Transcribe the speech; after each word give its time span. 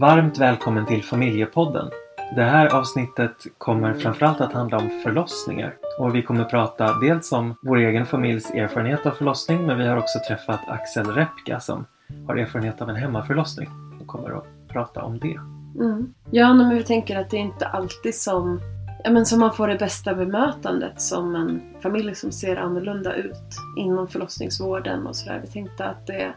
Varmt 0.00 0.38
välkommen 0.38 0.86
till 0.86 1.04
Familjepodden. 1.04 1.90
Det 2.34 2.42
här 2.42 2.74
avsnittet 2.74 3.46
kommer 3.58 3.94
framförallt 3.94 4.40
att 4.40 4.52
handla 4.52 4.78
om 4.78 4.90
förlossningar. 5.02 5.76
Och 5.98 6.14
vi 6.14 6.22
kommer 6.22 6.44
prata 6.44 6.98
dels 6.98 7.32
om 7.32 7.54
vår 7.62 7.76
egen 7.76 8.06
familjs 8.06 8.50
erfarenhet 8.50 9.06
av 9.06 9.10
förlossning 9.10 9.66
men 9.66 9.78
vi 9.78 9.86
har 9.86 9.96
också 9.96 10.18
träffat 10.28 10.60
Axel 10.68 11.06
Repka 11.06 11.60
som 11.60 11.86
har 12.26 12.36
erfarenhet 12.36 12.82
av 12.82 12.90
en 12.90 12.96
hemmaförlossning 12.96 13.68
och 14.00 14.06
kommer 14.06 14.38
att 14.38 14.44
prata 14.68 15.02
om 15.02 15.18
det. 15.18 15.40
Mm. 15.84 16.14
Ja, 16.30 16.54
men 16.54 16.76
vi 16.76 16.82
tänker 16.82 17.16
att 17.20 17.30
det 17.30 17.36
är 17.36 17.40
inte 17.40 17.66
alltid 17.66 18.14
som, 18.14 18.60
ja, 19.04 19.10
men 19.10 19.26
som 19.26 19.40
man 19.40 19.54
får 19.54 19.68
det 19.68 19.78
bästa 19.78 20.14
bemötandet 20.14 21.00
som 21.00 21.34
en 21.34 21.62
familj 21.82 22.14
som 22.14 22.32
ser 22.32 22.56
annorlunda 22.56 23.14
ut 23.14 23.58
inom 23.76 24.08
förlossningsvården 24.08 25.06
och 25.06 25.16
sådär. 25.16 25.40
Vi 25.44 25.52
tänkte 25.52 25.84
att 25.84 26.06
det, 26.06 26.32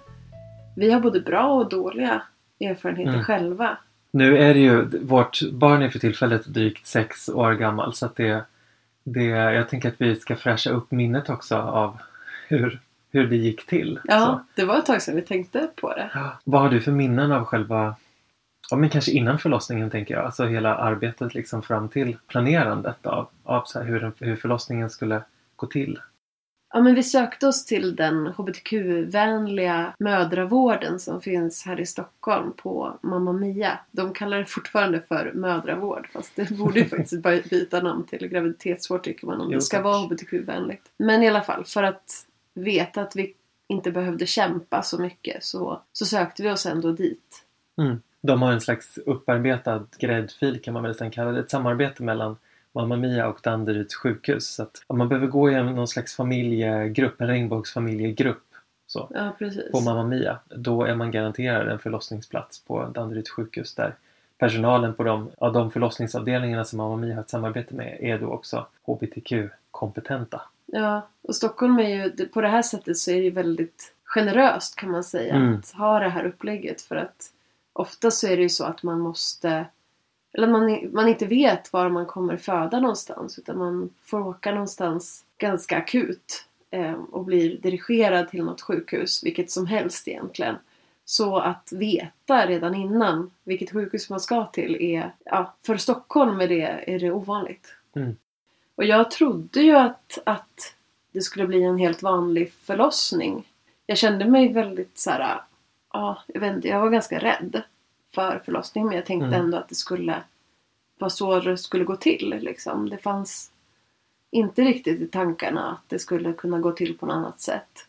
vi 0.75 0.91
har 0.91 0.99
både 0.99 1.21
bra 1.21 1.53
och 1.53 1.69
dåliga 1.69 2.21
erfarenheter 2.59 3.13
Mm. 3.13 3.23
själva. 3.23 3.77
Nu 4.11 4.37
är 4.37 4.53
det 4.53 4.59
ju, 4.59 4.85
vårt 4.99 5.39
barn 5.51 5.81
är 5.81 5.89
för 5.89 5.99
tillfället 5.99 6.45
drygt 6.45 6.87
sex 6.87 7.29
år 7.29 7.53
gammal 7.53 7.93
så 7.93 8.05
att 8.05 8.15
det, 8.15 8.43
det, 9.03 9.23
jag 9.25 9.69
tänker 9.69 9.89
att 9.89 9.95
vi 10.01 10.15
ska 10.15 10.35
fräscha 10.35 10.69
upp 10.69 10.91
minnet 10.91 11.29
också 11.29 11.55
av 11.57 11.97
hur, 12.47 12.79
hur 13.11 13.27
det 13.27 13.35
gick 13.35 13.65
till. 13.65 13.99
Ja, 14.03 14.19
Så. 14.25 14.61
det 14.61 14.65
var 14.65 14.77
ett 14.79 14.85
tag 14.85 15.01
sedan 15.01 15.15
vi 15.15 15.21
tänkte 15.21 15.69
på 15.81 15.93
det. 15.93 16.09
Ja, 16.13 16.39
Vad 16.43 16.61
har 16.61 16.69
du 16.69 16.81
för 16.81 16.91
minnen 16.91 17.31
av 17.31 17.45
själva, 17.45 17.95
ja 18.71 18.77
men 18.77 18.89
kanske 18.89 19.11
innan 19.11 19.39
förlossningen 19.39 19.89
tänker 19.89 20.13
jag, 20.15 20.25
alltså 20.25 20.45
hela 20.45 20.75
arbetet 20.75 21.33
liksom 21.33 21.61
fram 21.61 21.89
till 21.89 22.17
planerandet 22.27 23.05
av, 23.05 23.27
av 23.43 23.63
så 23.65 23.79
här, 23.79 23.85
hur, 23.85 24.11
hur 24.19 24.35
förlossningen 24.35 24.89
skulle 24.89 25.21
gå 25.55 25.67
till? 25.67 25.99
Ja, 26.73 26.81
men 26.81 26.95
vi 26.95 27.03
sökte 27.03 27.47
oss 27.47 27.65
till 27.65 27.95
den 27.95 28.27
hbtq-vänliga 28.27 29.93
mödravården 29.99 30.99
som 30.99 31.21
finns 31.21 31.65
här 31.65 31.79
i 31.79 31.85
Stockholm 31.85 32.53
på 32.53 32.97
Mamma 33.01 33.33
Mia. 33.33 33.79
De 33.91 34.13
kallar 34.13 34.37
det 34.37 34.45
fortfarande 34.45 35.01
för 35.01 35.31
mödravård 35.35 36.09
fast 36.13 36.35
det 36.35 36.49
borde 36.51 36.79
ju 36.79 36.85
faktiskt 36.89 37.23
by- 37.23 37.43
byta 37.49 37.81
namn 37.81 38.05
till 38.05 38.27
graviditetsvård 38.27 39.03
tycker 39.03 39.27
man 39.27 39.41
om 39.41 39.51
Jo, 39.51 39.55
det 39.57 39.61
ska 39.61 39.77
tack. 39.77 39.83
vara 39.83 39.97
hbtq-vänligt. 39.97 40.91
Men 40.97 41.23
i 41.23 41.27
alla 41.27 41.41
fall, 41.41 41.65
för 41.65 41.83
att 41.83 42.25
veta 42.53 43.01
att 43.01 43.15
vi 43.15 43.33
inte 43.67 43.91
behövde 43.91 44.25
kämpa 44.25 44.81
så 44.83 45.01
mycket 45.01 45.43
så, 45.43 45.81
så 45.93 46.05
sökte 46.05 46.43
vi 46.43 46.51
oss 46.51 46.65
ändå 46.65 46.91
dit. 46.91 47.43
Mm. 47.77 48.01
De 48.21 48.41
har 48.41 48.51
en 48.51 48.61
slags 48.61 48.97
upparbetad 48.97 49.85
gräddfil 49.99 50.61
kan 50.61 50.73
man 50.73 50.83
väl 50.83 50.89
nästan 50.91 51.11
kalla 51.11 51.31
det. 51.31 51.39
Ett 51.39 51.49
samarbete 51.49 52.03
mellan 52.03 52.37
Mamma 52.75 52.95
Mia 52.95 53.27
och 53.27 53.39
Danderyds 53.43 53.95
sjukhus. 53.95 54.47
Så 54.47 54.63
att 54.63 54.83
man 54.93 55.09
behöver 55.09 55.27
gå 55.27 55.49
igenom 55.49 55.75
någon 55.75 55.87
slags 55.87 56.15
familjegrupp, 56.15 57.21
en 57.21 57.27
regnbågsfamiljegrupp 57.27 58.43
så, 58.87 59.07
Ja, 59.13 59.35
på 59.71 59.81
Mamma 59.81 60.03
Mia, 60.03 60.39
då 60.49 60.83
är 60.83 60.95
man 60.95 61.11
garanterad 61.11 61.67
en 61.67 61.79
förlossningsplats 61.79 62.65
på 62.65 62.85
Danderyds 62.85 63.31
sjukhus 63.31 63.75
där 63.75 63.95
personalen 64.37 64.93
på 64.93 65.03
de, 65.03 65.29
ja, 65.39 65.49
de 65.49 65.71
förlossningsavdelningarna 65.71 66.65
som 66.65 66.77
Mamma 66.77 66.95
Mia 66.95 67.15
har 67.15 67.21
ett 67.21 67.29
samarbete 67.29 67.75
med 67.75 67.97
är 67.99 68.19
då 68.19 68.27
också 68.27 68.67
HBTQ-kompetenta. 68.87 70.41
Ja, 70.65 71.07
och 71.21 71.35
Stockholm 71.35 71.79
är 71.79 71.89
ju, 71.89 72.27
på 72.27 72.41
det 72.41 72.47
här 72.47 72.61
sättet 72.61 72.97
så 72.97 73.11
är 73.11 73.15
det 73.15 73.23
ju 73.23 73.31
väldigt 73.31 73.93
generöst 74.03 74.75
kan 74.75 74.91
man 74.91 75.03
säga 75.03 75.35
Mm. 75.35 75.55
att 75.55 75.71
ha 75.71 75.99
det 75.99 76.09
här 76.09 76.25
upplägget 76.25 76.81
för 76.81 76.95
att 76.95 77.31
ofta 77.73 78.11
så 78.11 78.27
är 78.27 78.37
det 78.37 78.43
ju 78.43 78.49
så 78.49 78.63
att 78.65 78.83
man 78.83 78.99
måste 78.99 79.65
eller 80.33 80.47
man, 80.47 80.89
man 80.93 81.07
inte 81.07 81.25
vet 81.25 81.73
var 81.73 81.89
man 81.89 82.05
kommer 82.05 82.37
föda 82.37 82.79
någonstans 82.79 83.39
utan 83.39 83.57
man 83.57 83.89
får 84.03 84.27
åka 84.27 84.51
någonstans 84.51 85.25
ganska 85.37 85.77
akut 85.77 86.45
eh, 86.71 86.93
och 86.93 87.25
blir 87.25 87.57
dirigerad 87.57 88.29
till 88.29 88.43
något 88.43 88.61
sjukhus, 88.61 89.23
vilket 89.23 89.51
som 89.51 89.67
helst 89.67 90.07
egentligen. 90.07 90.55
Så 91.05 91.37
att 91.37 91.71
veta 91.71 92.47
redan 92.47 92.75
innan 92.75 93.31
vilket 93.43 93.71
sjukhus 93.71 94.09
man 94.09 94.19
ska 94.19 94.45
till 94.45 94.75
är, 94.75 95.13
ja, 95.23 95.53
för 95.61 95.77
Stockholm 95.77 96.41
är 96.41 96.47
det, 96.47 96.83
är 96.87 96.99
det 96.99 97.11
ovanligt. 97.11 97.73
Mm. 97.95 98.15
Och 98.75 98.85
jag 98.85 99.11
trodde 99.11 99.61
ju 99.61 99.75
att, 99.75 100.17
att 100.23 100.75
det 101.11 101.21
skulle 101.21 101.47
bli 101.47 101.63
en 101.63 101.77
helt 101.77 102.01
vanlig 102.01 102.53
förlossning. 102.53 103.47
Jag 103.85 103.97
kände 103.97 104.25
mig 104.25 104.53
väldigt 104.53 104.97
så 104.97 105.09
här, 105.09 105.41
ja, 105.93 106.23
jag 106.27 106.41
vet 106.41 106.55
inte, 106.55 106.67
jag 106.67 106.79
var 106.81 106.89
ganska 106.89 107.19
rädd 107.19 107.63
för 108.19 108.39
förlossning 108.45 108.85
men 108.85 108.95
jag 108.95 109.05
tänkte 109.05 109.27
Mm. 109.27 109.41
ändå 109.41 109.57
att 109.57 109.69
det 109.69 109.75
skulle 109.75 110.23
vara 110.99 111.09
så 111.09 111.39
det 111.39 111.57
skulle 111.57 111.83
gå 111.83 111.95
till 111.95 112.29
liksom. 112.39 112.89
Det 112.89 112.97
fanns 112.97 113.51
inte 114.31 114.61
riktigt 114.61 115.01
i 115.01 115.07
tankarna 115.07 115.71
att 115.71 115.89
det 115.89 115.99
skulle 115.99 116.33
kunna 116.33 116.59
gå 116.59 116.71
till 116.71 116.97
på 116.97 117.05
något 117.05 117.13
annat 117.13 117.41
sätt. 117.41 117.85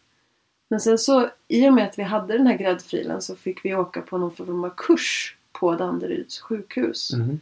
Men 0.69 0.81
sen 0.81 0.99
så, 0.99 1.31
i 1.49 1.69
och 1.69 1.73
med 1.73 1.87
att 1.87 1.99
vi 1.99 2.03
hade 2.03 2.39
den 2.39 2.47
här 2.47 2.57
gräddfilen 2.57 3.23
så 3.23 3.37
fick 3.37 3.65
vi 3.65 3.75
åka 3.75 4.03
på 4.03 4.19
någon 4.19 4.33
form 4.33 4.65
av 4.65 4.71
kurs 4.77 5.37
på 5.53 5.75
Danderyds 5.75 6.41
sjukhus. 6.41 7.13
Mhm. 7.13 7.41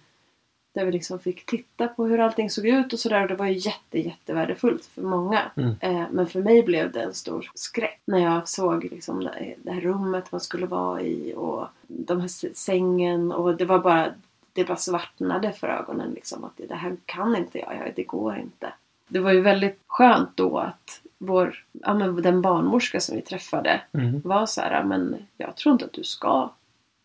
Där 0.78 0.84
vi 0.84 0.92
liksom 0.92 1.18
fick 1.18 1.46
titta 1.46 1.88
på 1.88 2.06
hur 2.06 2.20
allting 2.20 2.50
såg 2.50 2.66
ut 2.66 2.92
och 2.92 2.98
sådär. 2.98 3.22
Och 3.22 3.28
det 3.28 3.34
var 3.34 3.46
ju 3.46 3.52
jätte, 3.52 3.98
jättevärdefullt 3.98 4.84
för 4.84 5.02
många. 5.02 5.42
Mm. 5.56 5.74
Eh, 5.80 6.06
men 6.10 6.26
för 6.26 6.42
mig 6.42 6.62
blev 6.62 6.92
det 6.92 7.00
en 7.02 7.14
stor 7.14 7.50
skräck 7.54 8.00
när 8.04 8.18
jag 8.18 8.48
såg 8.48 8.84
liksom 8.84 9.24
det, 9.24 9.54
det 9.62 9.72
här 9.72 9.80
rummet 9.80 10.32
man 10.32 10.40
skulle 10.40 10.66
vara 10.66 11.00
i 11.00 11.34
och 11.36 11.66
de 11.86 12.20
här 12.20 12.54
sängen 12.54 13.32
och 13.32 13.56
det 13.56 13.64
var 13.64 13.78
bara 13.78 14.14
det 14.52 14.64
bara 14.64 14.76
svartnade 14.76 15.52
för 15.52 15.68
ögonen 15.68 16.10
liksom 16.10 16.44
att 16.44 16.60
det, 16.68 16.74
här 16.74 16.96
kan 17.06 17.36
inte 17.36 17.58
jag, 17.58 17.92
det 17.96 18.04
går 18.04 18.38
inte. 18.38 18.72
Det 19.08 19.18
var 19.18 19.32
ju 19.32 19.40
väldigt 19.40 19.80
skönt 19.86 20.30
då 20.34 20.58
att 20.58 21.00
vår, 21.18 21.64
ja 21.72 21.94
men 21.94 22.22
den 22.22 22.42
barnmorska 22.42 23.00
som 23.00 23.16
vi 23.16 23.22
träffade 23.22 23.80
Mhm. 23.92 24.20
var 24.24 24.46
så 24.46 24.60
här, 24.60 24.84
men 24.84 25.16
jag 25.36 25.56
tror 25.56 25.72
inte 25.72 25.84
att 25.84 25.92
du 25.92 26.04
ska 26.04 26.50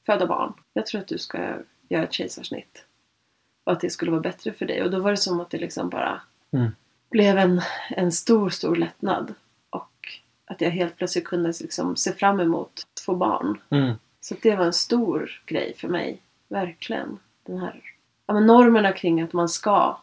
föda 0.06 0.28
barn. 0.28 0.54
Jag 0.74 0.86
tror 0.86 1.02
att 1.02 1.08
du 1.08 1.18
ska 1.18 1.38
göra 1.90 2.04
ett 2.04 2.14
kejsarsnitt. 2.14 2.86
Och 3.64 3.72
att 3.74 3.80
det 3.80 3.90
skulle 3.90 4.12
vara 4.12 4.22
bättre 4.22 4.54
för 4.54 4.66
dig. 4.66 4.84
Och 4.84 4.92
då 4.92 5.00
var 5.00 5.12
det 5.12 5.18
som 5.18 5.40
att 5.40 5.50
det 5.50 5.58
liksom 5.58 5.90
bara 5.90 6.22
Mm. 6.54 6.72
blev 7.12 7.38
en, 7.38 7.62
en 7.90 8.12
stor, 8.12 8.50
stor 8.50 8.76
lättnad. 8.76 9.34
Och 9.70 10.08
att 10.46 10.62
jag 10.62 10.70
helt 10.72 10.98
plötsligt 10.98 11.26
kunde 11.26 11.54
liksom 11.62 11.96
se 11.96 12.12
fram 12.14 12.40
emot 12.40 12.88
att 12.94 13.00
få 13.00 13.16
barn. 13.16 13.58
Mm. 13.70 13.94
Så 14.22 14.36
det 14.42 14.56
var 14.56 14.66
en 14.66 14.74
stor 14.74 15.42
grej 15.46 15.74
för 15.78 15.88
mig. 15.88 16.22
Verkligen. 16.48 17.20
Den 17.46 17.58
här 17.58 17.82
ja, 18.28 18.34
men 18.34 18.46
normerna 18.46 18.92
kring 18.92 19.22
att 19.22 19.34
man 19.34 19.50
ska 19.50 19.98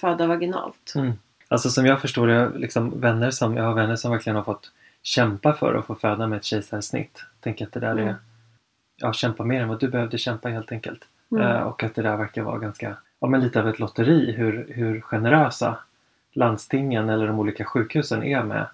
föda 0.00 0.26
vaginalt. 0.26 0.92
Mm. 0.96 1.12
Alltså 1.48 1.70
som 1.70 1.86
jag 1.86 2.00
förstår 2.00 2.26
det, 2.26 2.48
liksom 2.58 3.00
vänner 3.00 3.30
som, 3.30 3.56
jag 3.56 3.64
har 3.64 3.74
vänner 3.74 3.96
som 3.96 4.10
verkligen 4.10 4.36
har 4.36 4.44
fått 4.44 4.72
kämpa 5.02 5.52
för 5.52 5.74
att 5.74 5.86
få 5.86 5.94
föda 5.94 6.26
med 6.26 6.36
ett 6.36 6.44
kejsarsnitt. 6.44 7.24
Tänker 7.40 7.66
att 7.66 7.72
det 7.72 7.80
där 7.80 7.92
Mm. 7.92 8.08
är, 8.08 8.16
ja 8.96 9.12
kämpa 9.12 9.44
mer 9.44 9.60
än 9.62 9.68
vad 9.68 9.80
du 9.80 9.88
behövde 9.88 10.18
kämpa 10.18 10.48
helt 10.48 10.72
enkelt. 10.72 11.04
Mm. 11.32 11.42
Eh, 11.42 11.62
och 11.62 11.82
att 11.82 11.94
det 11.94 12.02
där 12.02 12.16
verkar 12.16 12.42
vara 12.42 12.58
ganska, 12.58 12.96
ja 13.20 13.26
men 13.26 13.40
lite 13.40 13.60
av 13.60 13.68
ett 13.68 13.78
lotteri 13.78 14.32
hur, 14.32 14.72
hur 14.74 15.00
generösa 15.00 15.78
landstingen 16.32 17.08
eller 17.08 17.26
de 17.26 17.38
olika 17.38 17.64
sjukhusen 17.64 18.22
är 18.22 18.42
med, 18.42 18.66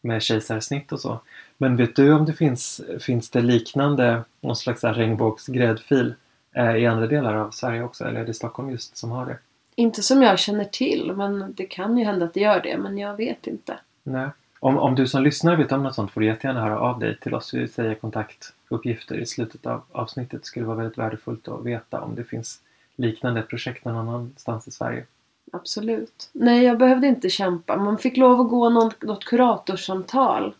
med 0.00 0.22
kejsarsnitt 0.22 0.92
och 0.92 1.00
så. 1.00 1.20
Men 1.58 1.76
vet 1.76 1.96
du 1.96 2.12
om 2.12 2.24
det 2.24 2.32
finns, 2.32 2.80
finns 3.00 3.30
det 3.30 3.40
liknande, 3.40 4.24
någon 4.40 4.56
slags 4.56 4.84
regnbågsgräddfil 4.84 6.14
eh, 6.52 6.76
i 6.76 6.86
andra 6.86 7.06
delar 7.06 7.34
av 7.34 7.50
Sverige 7.50 7.82
också? 7.82 8.04
Eller 8.04 8.20
är 8.20 8.26
det 8.26 8.34
Stockholm 8.34 8.70
just 8.70 8.96
som 8.96 9.10
har 9.10 9.26
det? 9.26 9.38
Inte 9.74 10.02
som 10.02 10.22
jag 10.22 10.38
känner 10.38 10.64
till, 10.64 11.12
men 11.16 11.54
det 11.56 11.66
kan 11.66 11.98
ju 11.98 12.04
hända 12.04 12.26
att 12.26 12.34
det 12.34 12.40
gör 12.40 12.60
det. 12.60 12.78
Men 12.78 12.98
jag 12.98 13.16
vet 13.16 13.46
inte. 13.46 13.78
Nej. 14.02 14.28
Om, 14.60 14.78
om 14.78 14.94
du 14.94 15.06
som 15.06 15.22
lyssnar 15.22 15.56
vet 15.56 15.72
om 15.72 15.82
något 15.82 15.94
sånt 15.94 16.10
får 16.10 16.20
du 16.20 16.26
jättegärna 16.26 16.60
höra 16.60 16.78
av 16.80 16.98
dig 16.98 17.18
till 17.18 17.34
oss. 17.34 17.54
Vi 17.54 17.68
säger 17.68 17.94
kontaktuppgifter 17.94 19.18
i 19.18 19.26
slutet 19.26 19.66
av 19.66 19.82
avsnittet. 19.92 20.40
Det 20.40 20.46
skulle 20.46 20.66
vara 20.66 20.76
väldigt 20.76 20.98
värdefullt 20.98 21.48
att 21.48 21.64
veta 21.64 22.00
om 22.00 22.14
det 22.14 22.24
finns 22.24 22.60
liknande 22.96 23.42
projekt 23.42 23.84
någon 23.84 23.96
annanstans 24.08 24.68
i 24.68 24.70
Sverige. 24.70 25.06
Absolut. 25.52 26.30
Nej, 26.32 26.64
jag 26.64 26.78
behövde 26.78 27.06
inte 27.06 27.30
kämpa. 27.30 27.76
Man 27.76 27.98
fick 27.98 28.16
lov 28.16 28.40
att 28.40 28.48
gå 28.48 28.70
något, 28.70 29.02
något 29.02 29.24
kuratorsamtal 29.24 30.54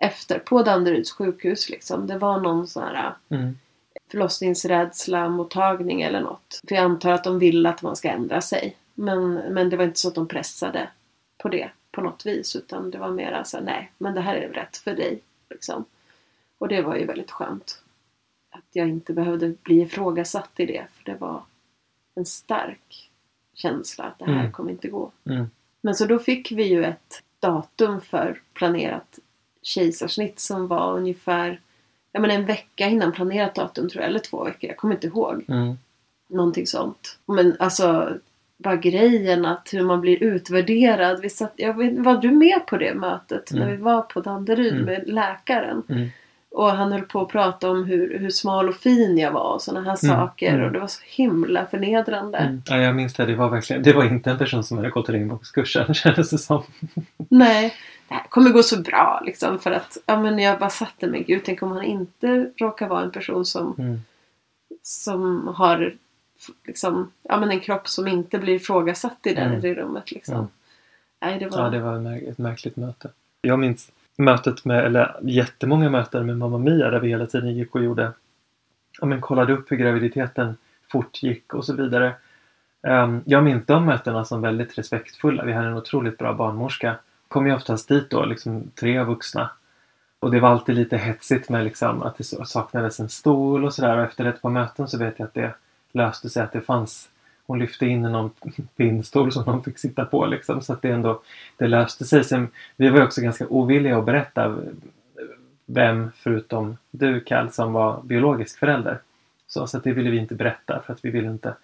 efter 0.00 0.38
på 0.38 0.62
Danderyds 0.62 1.12
sjukhus. 1.12 1.70
Liksom. 1.70 2.06
Det 2.06 2.18
var 2.18 2.40
någon 2.40 2.66
sån 2.66 2.82
här 2.82 3.14
Mm. 3.28 3.58
förlossningsrädsla 4.10 5.28
mottagning 5.28 6.02
eller 6.02 6.20
något. 6.20 6.60
För 6.68 6.74
jag 6.74 6.84
antar 6.84 7.10
att 7.12 7.24
de 7.24 7.38
vill 7.38 7.66
att 7.66 7.82
man 7.82 7.96
ska 7.96 8.08
ändra 8.10 8.40
sig. 8.40 8.76
Men, 8.94 9.34
men 9.34 9.70
det 9.70 9.76
var 9.76 9.84
inte 9.84 10.00
så 10.00 10.08
att 10.08 10.14
de 10.14 10.28
pressade 10.28 10.88
på 11.38 11.48
det 11.48 11.70
på 11.92 12.00
något 12.00 12.26
vis. 12.26 12.56
Utan 12.56 12.90
det 12.90 12.98
var 12.98 13.10
mer 13.10 13.42
så 13.44 13.56
här, 13.56 13.64
nej, 13.64 13.92
men 13.98 14.14
det 14.14 14.20
här 14.20 14.34
är 14.34 14.48
rätt 14.48 14.76
för 14.76 14.94
dig. 14.94 15.20
Liksom. 15.50 15.84
Och 16.58 16.68
det 16.68 16.82
var 16.82 16.96
ju 16.96 17.06
väldigt 17.06 17.30
skönt. 17.30 17.82
Att 18.50 18.64
jag 18.72 18.88
inte 18.88 19.12
behövde 19.12 19.48
bli 19.62 19.80
ifrågasatt 19.80 20.50
i 20.56 20.66
det. 20.66 20.86
För 20.94 21.04
det 21.04 21.14
var 21.18 21.42
en 22.14 22.26
stark 22.26 23.10
känsla 23.54 24.04
att 24.04 24.18
det 24.18 24.24
här 24.24 24.40
Mm. 24.40 24.52
kommer 24.52 24.70
inte 24.70 24.88
gå. 24.88 25.10
Mm. 25.24 25.50
Men 25.80 25.94
så 25.94 26.06
då 26.06 26.18
fick 26.18 26.52
vi 26.52 26.64
ju 26.64 26.84
ett 26.84 27.22
datum 27.40 28.00
för 28.00 28.40
planerat 28.52 29.18
kejsarsnitt 29.62 30.40
som 30.40 30.66
var 30.66 30.96
ungefär 30.96 31.60
ja, 32.12 32.20
men 32.20 32.30
en 32.30 32.46
vecka 32.46 32.88
innan 32.88 33.12
planerat 33.12 33.54
datum 33.54 33.88
tror 33.88 34.02
jag, 34.02 34.08
eller 34.10 34.18
två 34.20 34.44
veckor, 34.44 34.68
jag 34.70 34.76
kommer 34.76 34.94
inte 34.94 35.06
ihåg. 35.06 35.44
Mm. 35.48 35.78
Någonting 36.28 36.66
sånt. 36.66 37.18
Men 37.26 37.56
alltså, 37.58 38.18
bara 38.62 38.76
grejen 38.76 39.46
att 39.46 39.68
hur 39.72 39.82
man 39.82 40.00
blir 40.00 40.22
utvärderad. 40.22 41.20
Vi 41.20 41.30
satt, 41.30 41.52
jag 41.56 41.74
vet, 41.76 41.98
var 41.98 42.16
du 42.16 42.30
med 42.30 42.66
på 42.66 42.76
det 42.76 42.94
mötet 42.94 43.52
när 43.52 43.62
Mm. 43.62 43.76
vi 43.76 43.82
var 43.82 44.02
på 44.02 44.20
Danderyd 44.20 44.72
Mm. 44.72 44.84
med 44.84 45.02
läkaren? 45.08 45.82
Mm. 45.88 46.08
Och 46.54 46.70
han 46.70 46.92
höll 46.92 47.02
på 47.02 47.20
att 47.20 47.28
prata 47.28 47.70
om 47.70 47.84
hur, 47.84 48.18
hur 48.18 48.30
smal 48.30 48.68
och 48.68 48.74
fin 48.74 49.18
jag 49.18 49.32
var 49.32 49.54
och 49.54 49.62
sådana 49.62 49.80
här 49.90 50.04
Mm, 50.04 50.16
saker. 50.20 50.52
mm. 50.54 50.66
Och 50.66 50.72
det 50.72 50.78
var 50.80 50.86
så 50.86 51.00
himla 51.06 51.66
förnedrande. 51.66 52.38
Mm. 52.38 52.62
Ja, 52.66 52.76
jag 52.76 52.94
minns 52.96 53.14
det. 53.14 53.26
Det 53.26 53.34
var 53.34 53.48
verkligen, 53.48 53.82
det 53.82 53.92
var 53.92 54.04
inte 54.04 54.30
en 54.30 54.38
person 54.38 54.64
som 54.64 54.76
hade 54.76 54.90
gått 54.90 55.08
regnbågskursen 55.08 55.94
kändes 55.94 56.30
det 56.30 56.38
som. 56.38 56.62
Nej, 57.28 57.74
det 58.08 58.14
här 58.14 58.22
kommer 58.28 58.50
gå 58.50 58.62
så 58.62 58.80
bra 58.82 59.22
liksom. 59.26 59.58
För 59.58 59.70
att 59.70 59.98
ja, 60.06 60.20
men 60.20 60.38
jag 60.38 60.58
bara 60.58 60.70
satte 60.70 61.06
mig, 61.06 61.24
gud 61.28 61.40
tänk 61.44 61.62
om 61.62 61.72
han 61.72 61.82
inte 61.82 62.50
råkar 62.56 62.88
vara 62.88 63.02
en 63.02 63.10
person 63.10 63.44
som, 63.44 63.98
som 64.82 65.48
har 65.56 65.94
liksom, 66.64 67.12
ja, 67.22 67.40
men 67.40 67.50
en 67.50 67.60
kropp 67.60 67.88
som 67.88 68.08
inte 68.08 68.38
blir 68.38 68.54
ifrågasatt 68.54 69.18
i 69.26 69.34
det 69.34 69.40
Mm. 69.40 69.66
i 69.66 69.74
rummet. 69.74 70.12
Liksom. 70.12 70.34
Mm. 70.34 70.46
Nej, 71.20 71.38
det 71.38 71.46
var... 71.48 71.58
Ja, 71.58 71.70
det 71.70 71.80
var 71.80 71.96
ett 71.96 72.02
mär- 72.02 72.30
ett 72.30 72.38
märkligt 72.38 72.76
möte. 72.76 73.10
Jag 73.42 73.58
minns 73.58 73.90
mötet 74.16 74.64
med, 74.64 74.84
eller 74.84 75.16
jättemånga 75.22 75.90
möten 75.90 76.26
med 76.26 76.38
Mamma 76.38 76.58
Mia 76.58 76.90
där 76.90 77.00
vi 77.00 77.08
hela 77.08 77.26
tiden 77.26 77.54
gick 77.56 77.74
och 77.74 77.82
gjorde, 77.84 78.12
ja 79.00 79.06
men 79.06 79.20
kollade 79.20 79.52
upp 79.52 79.70
hur 79.72 79.76
graviditeten 79.76 80.56
fortgick 80.92 81.54
och 81.54 81.64
så 81.64 81.74
vidare. 81.74 82.14
Ehm, 82.82 83.22
jag 83.24 83.44
minns 83.44 83.66
de 83.66 83.86
mötena 83.86 84.24
som 84.24 84.40
väldigt 84.42 84.78
respektfulla. 84.78 85.44
Vi 85.44 85.52
hade 85.52 85.66
en 85.68 85.76
otroligt 85.76 86.18
bra 86.18 86.32
barnmorska. 86.34 86.96
Kom 87.28 87.46
ju 87.46 87.54
oftast 87.54 87.88
dit 87.88 88.10
då, 88.10 88.24
liksom 88.24 88.70
tre 88.74 89.02
vuxna. 89.02 89.50
Och 90.20 90.30
det 90.30 90.40
var 90.40 90.48
alltid 90.48 90.74
lite 90.74 90.96
hetsigt 90.96 91.48
med 91.48 91.64
liksom 91.64 92.02
att 92.02 92.16
det 92.18 92.24
saknades 92.24 93.00
en 93.00 93.08
stol 93.08 93.64
och 93.64 93.74
sådär. 93.74 93.96
Och 93.96 94.04
efter 94.04 94.24
ett 94.24 94.42
par 94.42 94.50
möten 94.50 94.88
så 94.88 94.98
vet 94.98 95.18
jag 95.18 95.26
att 95.26 95.34
det 95.34 95.54
löste 95.92 96.30
sig 96.30 96.42
att 96.42 96.52
det 96.52 96.60
fanns 96.60 97.08
hon 97.46 97.58
lyfte 97.58 97.86
in 97.86 98.02
någon 98.02 98.30
pinnstol 98.76 99.32
som 99.32 99.44
de 99.44 99.64
fick 99.64 99.78
sitta 99.78 100.04
på 100.04 100.26
liksom. 100.26 100.62
Så 100.62 100.72
att 100.72 100.82
det 100.82 100.90
ändå 100.90 101.22
det 101.56 101.66
löste 101.66 102.04
sig. 102.04 102.24
Sen, 102.24 102.48
vi 102.76 102.88
var 102.88 102.98
ju 102.98 103.04
också 103.04 103.20
ganska 103.20 103.46
ovilliga 103.46 103.98
att 103.98 104.04
berätta 104.04 104.58
vem 105.66 106.10
förutom 106.16 106.76
du 106.90 107.20
Kall 107.20 107.52
som 107.52 107.72
var 107.72 108.02
biologisk 108.02 108.58
förälder. 108.58 108.98
Så, 109.46 109.66
så 109.66 109.76
att 109.76 109.84
det 109.84 109.92
ville 109.92 110.10
vi 110.10 110.16
inte 110.16 110.34
berätta 110.34 110.82
för 110.86 110.92
att 110.92 111.04
vi 111.04 111.10
ville 111.10 111.28
inte 111.28 111.54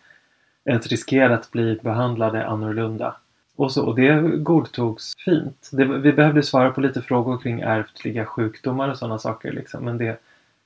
ens 0.65 0.87
riskera 0.87 1.35
att 1.35 1.51
bli 1.51 1.79
behandlade 1.83 2.47
annorlunda. 2.47 3.17
Och, 3.57 3.73
så, 3.73 3.85
och 3.85 3.97
det 3.97 4.21
godtogs 4.37 5.15
fint. 5.25 5.69
Det, 5.73 5.85
vi 5.85 6.13
behövde 6.13 6.43
svara 6.43 6.71
på 6.71 6.81
lite 6.81 7.03
frågor 7.03 7.39
kring 7.39 7.61
ärftliga 7.61 8.25
sjukdomar 8.25 8.89
och 8.89 8.99
sådana 8.99 9.19
saker. 9.19 9.53
Liksom. 9.53 9.85
Men 9.85 9.99
det, 9.99 10.21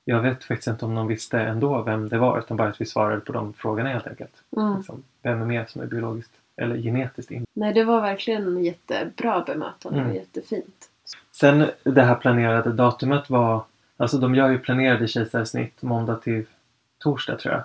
jag 0.05 0.21
vet 0.21 0.45
faktiskt 0.45 0.69
inte 0.69 0.85
om 0.85 0.95
någon 0.95 1.07
visste 1.07 1.41
ändå 1.41 1.83
vem 1.83 2.09
det 2.09 2.19
var 2.19 2.39
utan 2.39 2.57
bara 2.57 2.69
att 2.69 2.81
vi 2.81 2.87
svarade 2.87 3.21
på 3.21 3.33
de 3.33 3.53
frågorna 3.53 3.89
helt 3.89 4.07
enkelt. 4.07 4.33
Mm. 4.57 4.77
Liksom, 4.77 5.03
vem 5.23 5.43
är 5.43 5.47
mer 5.47 5.65
som 5.69 5.83
är 5.83 5.87
biologiskt 5.87 6.33
eller 6.57 6.77
genetiskt 6.77 7.31
in. 7.31 7.47
Nej, 7.53 7.73
det 7.75 7.85
var 7.85 8.01
verkligen 8.01 8.65
jättebra 8.65 9.41
bemötande 9.47 9.99
och 9.99 10.05
Mm. 10.05 10.15
jättefint. 10.17 10.89
Sen 11.33 11.67
det 11.83 12.03
här 12.03 12.15
planerade 12.15 12.73
datumet 12.73 13.31
var, 13.31 13.65
alltså 13.97 14.19
de 14.19 14.35
gör 14.35 14.49
ju 14.49 14.59
planerade 14.59 15.09
kejsarsnitt 15.09 15.83
måndag 15.83 16.15
till 16.15 16.45
torsdag 16.99 17.37
tror 17.37 17.55
jag. 17.55 17.65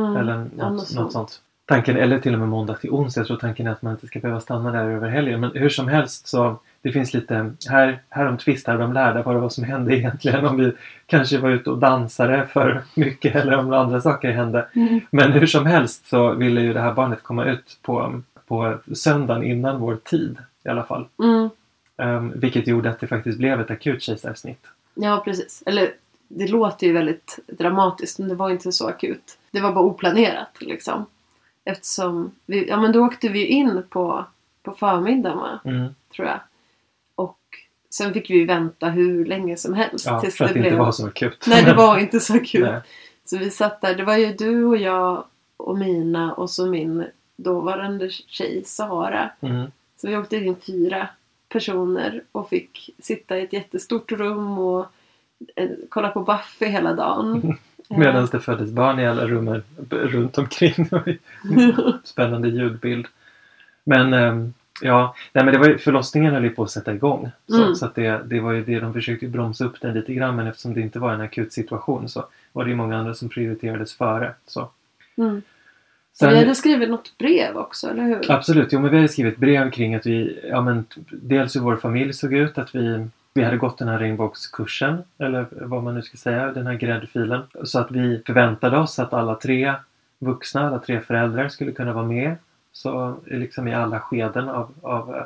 Mm. 0.00 0.16
Eller 0.16 0.32
ja, 0.32 0.70
något, 0.70 0.72
något 0.72 0.94
något 0.94 1.12
sånt. 1.12 1.42
Tanken, 1.68 1.96
eller 1.96 2.18
till 2.18 2.32
och 2.32 2.38
med 2.40 2.48
måndag 2.48 2.74
till 2.74 2.90
onsdag. 2.90 3.20
Jag 3.20 3.26
tror 3.26 3.36
tanken 3.36 3.66
är 3.66 3.70
att 3.70 3.82
man 3.82 3.92
inte 3.92 4.06
ska 4.06 4.20
behöva 4.20 4.40
stanna 4.40 4.72
där 4.72 4.90
över 4.90 5.08
helgen. 5.08 5.40
Men 5.40 5.50
hur 5.54 5.68
som 5.68 5.88
helst 5.88 6.28
så 6.28 6.58
det 6.82 6.92
finns 6.92 7.14
lite, 7.14 7.52
här, 7.68 8.02
här 8.08 8.26
om 8.26 8.38
tvist, 8.38 8.66
här 8.66 8.78
de 8.78 8.92
lärda 8.92 9.22
bara 9.22 9.38
vad 9.38 9.52
som 9.52 9.64
hände 9.64 9.96
egentligen. 9.98 10.46
Om 10.46 10.56
vi 10.56 10.72
kanske 11.06 11.38
var 11.38 11.50
ute 11.50 11.70
och 11.70 11.78
dansade 11.78 12.46
för 12.46 12.82
mycket 12.94 13.36
eller 13.36 13.58
om 13.58 13.72
andra 13.72 14.00
saker 14.00 14.30
hände. 14.30 14.68
Mm. 14.74 15.00
Men 15.10 15.32
hur 15.32 15.46
som 15.46 15.66
helst 15.66 16.06
så 16.08 16.34
ville 16.34 16.60
ju 16.60 16.72
det 16.72 16.80
här 16.80 16.92
barnet 16.92 17.22
komma 17.22 17.44
ut 17.44 17.78
på, 17.82 18.22
på 18.46 18.78
söndagen 18.94 19.44
innan 19.44 19.80
vår 19.80 19.96
tid 19.96 20.38
i 20.64 20.68
alla 20.68 20.84
fall. 20.84 21.06
Mm. 21.18 21.50
Um, 21.96 22.32
vilket 22.36 22.66
gjorde 22.66 22.90
att 22.90 23.00
det 23.00 23.06
faktiskt 23.06 23.38
blev 23.38 23.60
ett 23.60 23.70
akut 23.70 24.02
kejsarsnitt. 24.02 24.66
Ja, 24.94 25.22
precis. 25.24 25.62
Eller 25.66 25.90
det 26.28 26.46
låter 26.46 26.86
ju 26.86 26.92
väldigt 26.92 27.38
dramatiskt 27.46 28.18
men 28.18 28.28
det 28.28 28.34
var 28.34 28.50
inte 28.50 28.72
så 28.72 28.88
akut. 28.88 29.38
Det 29.50 29.60
var 29.60 29.72
bara 29.72 29.84
oplanerat 29.84 30.56
liksom. 30.60 31.06
Eftersom 31.68 32.30
vi, 32.46 32.68
ja 32.68 32.80
men 32.80 32.92
då 32.92 33.04
åkte 33.06 33.28
vi 33.28 33.46
in 33.46 33.82
på, 33.90 34.24
på 34.62 34.72
förmiddagen 34.72 35.38
va, 35.38 35.58
Mm. 35.64 35.94
tror 36.16 36.28
jag. 36.28 36.40
Och 37.14 37.38
sen 37.90 38.12
fick 38.14 38.30
vi 38.30 38.44
vänta 38.44 38.88
hur 38.88 39.24
länge 39.24 39.56
som 39.56 39.74
helst. 39.74 40.06
Ja, 40.06 40.20
tills 40.20 40.36
för 40.36 40.44
att 40.44 40.52
det 40.52 40.58
inte 40.58 40.70
blev... 40.70 40.78
var 40.80 40.92
så 40.92 41.06
akut. 41.06 41.44
Nej, 41.48 41.64
det 41.64 41.74
var 41.74 41.98
inte 42.04 42.20
så 42.20 42.34
akut. 42.36 42.68
Så 43.24 43.38
vi 43.38 43.50
satt 43.50 43.80
där. 43.80 43.94
Det 43.94 44.04
var 44.04 44.16
ju 44.16 44.32
du 44.32 44.64
och 44.64 44.76
jag 44.76 45.24
och 45.56 45.78
Mina 45.78 46.34
och 46.34 46.50
så 46.50 46.66
min 46.66 47.04
dåvarande 47.36 48.10
tjej 48.10 48.62
Sara. 48.66 49.30
Mm. 49.40 49.70
Så 50.00 50.08
vi 50.08 50.16
åkte 50.16 50.36
in 50.36 50.56
fyra 50.66 51.08
personer 51.48 52.22
och 52.32 52.48
fick 52.48 52.90
sitta 52.98 53.38
i 53.38 53.42
ett 53.44 53.52
jättestort 53.52 54.12
rum 54.12 54.58
och 54.58 54.86
eh, 55.56 55.70
kolla 55.88 56.08
på 56.08 56.20
Buffy 56.20 56.66
hela 56.66 56.92
dagen. 56.94 57.58
Medan 57.88 58.28
det 58.32 58.40
föddes 58.40 58.70
barn 58.70 58.98
i 58.98 59.06
alla 59.06 59.26
rummen 59.26 59.62
runt 59.90 60.38
omkring. 60.38 60.74
Spännande 62.04 62.48
ljudbild. 62.48 63.06
Men 63.84 64.12
ehm, 64.12 64.54
ja, 64.82 65.14
nej, 65.32 65.44
men 65.44 65.54
det 65.54 65.60
var 65.60 65.66
ju, 65.68 65.78
förlossningen 65.78 66.32
höll 66.34 66.44
ju 66.44 66.50
på 66.50 66.62
att 66.62 66.70
sätta 66.70 66.94
igång. 66.94 67.30
Så, 67.46 67.62
Mm. 67.62 67.74
så 67.74 67.86
att 67.86 67.94
det, 67.94 68.20
det 68.26 68.40
var 68.40 68.52
ju 68.52 68.64
det 68.64 68.80
de 68.80 68.92
försökte 68.92 69.26
bromsa 69.26 69.64
upp 69.64 69.80
den 69.80 69.94
lite 69.94 70.14
grann 70.14 70.36
men 70.36 70.46
eftersom 70.46 70.74
det 70.74 70.80
inte 70.80 70.98
var 70.98 71.12
en 71.12 71.20
akut 71.20 71.52
situation 71.52 72.08
så 72.08 72.26
var 72.52 72.64
det 72.64 72.70
ju 72.70 72.76
många 72.76 72.96
andra 72.96 73.14
som 73.14 73.28
prioriterades 73.28 73.94
före. 73.94 74.34
Så. 74.46 74.68
Mm. 75.16 75.42
Sen, 76.18 76.30
vi 76.30 76.38
hade 76.38 76.54
skrivit 76.54 76.90
något 76.90 77.18
brev 77.18 77.56
också, 77.56 77.90
eller 77.90 78.02
hur? 78.02 78.30
Absolut, 78.30 78.72
jo 78.72 78.80
men 78.80 78.90
vi 78.90 78.96
hade 78.96 79.08
skrivit 79.08 79.36
brev 79.36 79.70
kring 79.70 79.94
att 79.94 80.06
vi, 80.06 80.40
ja 80.50 80.60
men 80.60 80.84
dels 81.10 81.56
hur 81.56 81.60
vår 81.60 81.76
familj 81.76 82.12
såg 82.12 82.32
ut, 82.34 82.58
att 82.58 82.74
vi, 82.74 83.06
vi 83.34 83.42
hade 83.42 83.56
gått 83.56 83.78
den 83.78 83.88
här 83.88 83.98
regnbågskursen, 83.98 85.02
eller 85.18 85.46
vad 85.50 85.82
man 85.82 85.94
nu 85.94 86.02
ska 86.02 86.16
säga, 86.16 86.52
den 86.52 86.66
här 86.66 86.74
gräddfilen. 86.74 87.42
Så 87.64 87.78
att 87.78 87.90
vi 87.90 88.22
förväntade 88.26 88.78
oss 88.78 88.98
att 88.98 89.12
alla 89.12 89.34
tre 89.34 89.74
vuxna, 90.18 90.66
alla 90.66 90.78
tre 90.78 91.00
föräldrar 91.00 91.48
skulle 91.48 91.72
kunna 91.72 91.92
vara 91.92 92.06
med. 92.06 92.36
Så 92.72 93.16
liksom 93.26 93.68
i 93.68 93.74
alla 93.74 94.00
skeden 94.00 94.48
av, 94.48 94.74
av 94.82 95.14
eh, 95.14 95.22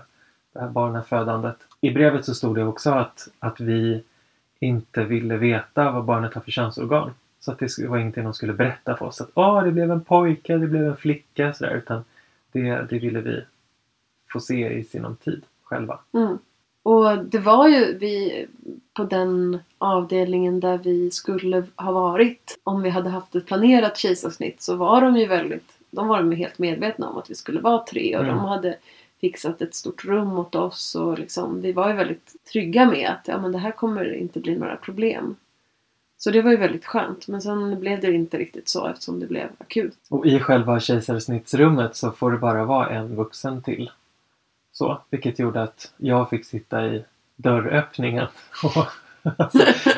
det 0.52 0.60
här 0.60 0.68
barnafödandet. 0.68 1.56
I 1.80 1.90
brevet 1.90 2.24
så 2.24 2.34
stod 2.34 2.54
det 2.54 2.64
också 2.64 2.90
att, 2.90 3.28
att 3.38 3.60
vi 3.60 4.02
inte 4.58 5.04
ville 5.04 5.36
veta 5.36 5.90
vad 5.90 6.04
barnet 6.04 6.34
har 6.34 6.40
för 6.40 6.50
könsorgan. 6.50 7.10
Så 7.40 7.52
att 7.52 7.58
det 7.58 7.88
var 7.88 7.98
ingenting 7.98 8.24
de 8.24 8.34
skulle 8.34 8.52
berätta 8.52 8.96
för 8.96 9.06
oss. 9.06 9.20
Att 9.20 9.30
Åh, 9.34 9.64
det 9.64 9.72
blev 9.72 9.90
en 9.90 10.04
pojke, 10.04 10.56
det 10.56 10.66
blev 10.66 10.86
en 10.86 10.96
flicka. 10.96 11.52
Sådär. 11.52 11.74
Utan 11.74 12.04
det, 12.52 12.86
det 12.90 12.98
ville 12.98 13.20
vi 13.20 13.44
få 14.32 14.40
se 14.40 14.72
i 14.72 14.84
sinom 14.84 15.16
tid 15.16 15.44
själva. 15.62 15.98
Mm. 16.12 16.38
Och 16.82 17.24
det 17.24 17.38
var 17.38 17.68
ju 17.68 17.98
vi 17.98 18.46
på 18.94 19.04
den 19.04 19.58
avdelningen 19.78 20.60
där 20.60 20.78
vi 20.78 21.10
skulle 21.10 21.64
ha 21.76 21.92
varit 21.92 22.60
om 22.64 22.82
vi 22.82 22.90
hade 22.90 23.10
haft 23.10 23.34
ett 23.34 23.46
planerat 23.46 23.96
kejsarsnitt 23.98 24.62
så 24.62 24.76
var 24.76 25.00
de 25.00 25.16
ju 25.16 25.26
väldigt, 25.26 25.78
de 25.90 26.08
var 26.08 26.18
de 26.18 26.32
helt 26.32 26.58
medvetna 26.58 27.08
om 27.08 27.18
att 27.18 27.30
vi 27.30 27.34
skulle 27.34 27.60
vara 27.60 27.84
tre 27.84 28.16
och 28.16 28.24
Mm. 28.24 28.36
de 28.36 28.44
hade 28.44 28.76
fixat 29.20 29.62
ett 29.62 29.74
stort 29.74 30.04
rum 30.04 30.38
åt 30.38 30.54
oss 30.54 30.94
och 30.94 31.18
liksom, 31.18 31.60
vi 31.60 31.72
var 31.72 31.88
ju 31.88 31.94
väldigt 31.94 32.34
trygga 32.52 32.86
med 32.86 33.10
att 33.10 33.28
ja, 33.28 33.38
men 33.38 33.52
det 33.52 33.58
här 33.58 33.70
kommer 33.70 34.14
inte 34.14 34.40
bli 34.40 34.56
några 34.56 34.76
problem. 34.76 35.36
Så 36.18 36.30
det 36.30 36.42
var 36.42 36.50
ju 36.50 36.56
väldigt 36.56 36.86
skönt 36.86 37.28
men 37.28 37.42
sen 37.42 37.80
blev 37.80 38.00
det 38.00 38.12
inte 38.12 38.38
riktigt 38.38 38.68
så 38.68 38.86
eftersom 38.86 39.20
det 39.20 39.26
blev 39.26 39.48
akut. 39.58 39.96
Och 40.10 40.26
i 40.26 40.40
själva 40.40 40.80
kejsarsnittsrummet 40.80 41.96
så 41.96 42.10
får 42.10 42.30
det 42.32 42.38
bara 42.38 42.64
vara 42.64 42.88
en 42.90 43.16
vuxen 43.16 43.62
till. 43.62 43.90
Så, 44.72 45.00
vilket 45.10 45.38
gjorde 45.38 45.62
att 45.62 45.92
jag 45.96 46.30
fick 46.30 46.44
sitta 46.46 46.86
i 46.86 47.04
dörröppningen. 47.36 48.26
Och, 48.64 48.86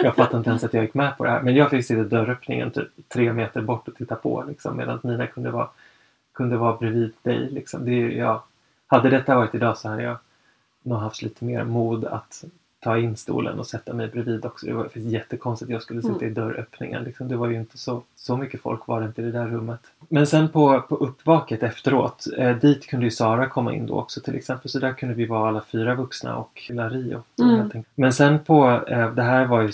jag 0.03 0.17
fattar 0.17 0.39
inte 0.39 0.51
ens 0.51 0.65
att 0.65 0.75
jag 0.75 0.85
gick 0.85 0.95
med 0.95 1.17
på 1.19 1.25
det 1.25 1.31
här. 1.31 1.43
Men 1.43 1.55
jag 1.55 1.71
fick 1.71 1.87
sitta 1.87 2.01
i 2.01 2.05
dörröppningen 2.05 2.71
typ 2.71 2.89
tre 3.09 3.33
meter 3.33 3.61
bort 3.63 3.89
och 3.89 3.95
titta 3.95 4.15
på. 4.15 4.45
Liksom, 4.49 4.77
medan 4.77 5.01
Nina 5.03 5.27
kunde 5.27 5.51
vara, 5.51 5.69
kunde 6.35 6.57
vara 6.57 6.77
bredvid 6.77 7.13
dig. 7.23 7.51
Liksom. 7.51 7.85
Det, 7.85 7.91
är 7.91 7.95
ju- 7.95 8.17
ja, 8.17 8.45
hade 8.87 9.11
detta 9.11 9.37
varit 9.37 9.55
idag 9.55 9.79
så 9.79 9.89
hade 9.89 10.03
jag 10.03 10.17
nog 10.83 10.99
haft 10.99 11.23
lite 11.23 11.45
mer 11.45 11.65
mod 11.65 12.05
att 12.05 12.45
ta 12.85 12.99
in 12.99 13.17
stolen 13.17 13.59
och 13.59 13.67
sätta 13.67 13.93
mig 13.95 14.09
bredvid 14.09 14.45
också. 14.45 14.67
Det 14.67 14.73
var 14.73 14.89
jättekonstigt 14.95 15.71
jag 15.71 15.83
skulle 15.83 16.03
sitta 16.03 16.15
Mm. 16.15 16.31
i 16.31 16.35
dörröppningen. 16.35 17.05
Liksom. 17.05 17.29
Det 17.29 17.37
var 17.37 17.49
ju 17.49 17.57
inte 17.57 17.79
så, 17.79 18.03
så 18.17 18.37
mycket 18.37 18.61
folk 18.61 18.87
var 18.87 19.01
det 19.01 19.07
inte 19.07 19.23
i 19.23 19.25
det 19.25 19.31
där 19.33 19.47
rummet. 19.47 19.81
Men 20.09 20.27
sen 20.27 20.49
på, 20.49 20.81
på 20.89 20.97
uppvaket 20.97 21.63
efteråt, 21.63 22.27
eh, 22.39 22.57
dit 22.57 22.87
kunde 22.87 23.07
ju 23.07 23.11
Sara 23.11 23.49
komma 23.49 23.75
in 23.75 23.87
då 23.87 23.95
också 23.95 24.21
till 24.21 24.35
exempel. 24.35 24.71
Så 24.71 24.79
där 24.79 24.93
kunde 24.93 25.15
vi 25.15 25.27
vara 25.27 25.49
alla 25.49 25.63
fyra 25.73 25.95
vuxna 25.95 26.37
och 26.37 26.63
hela 26.69 26.89
Rio. 26.89 27.23
Mm. 27.39 27.71
Men 27.95 28.13
sen 28.13 28.39
på, 28.39 28.81
eh, 28.89 29.15
det 29.15 29.23
här 29.23 29.47
var 29.47 29.63
ju 29.63 29.71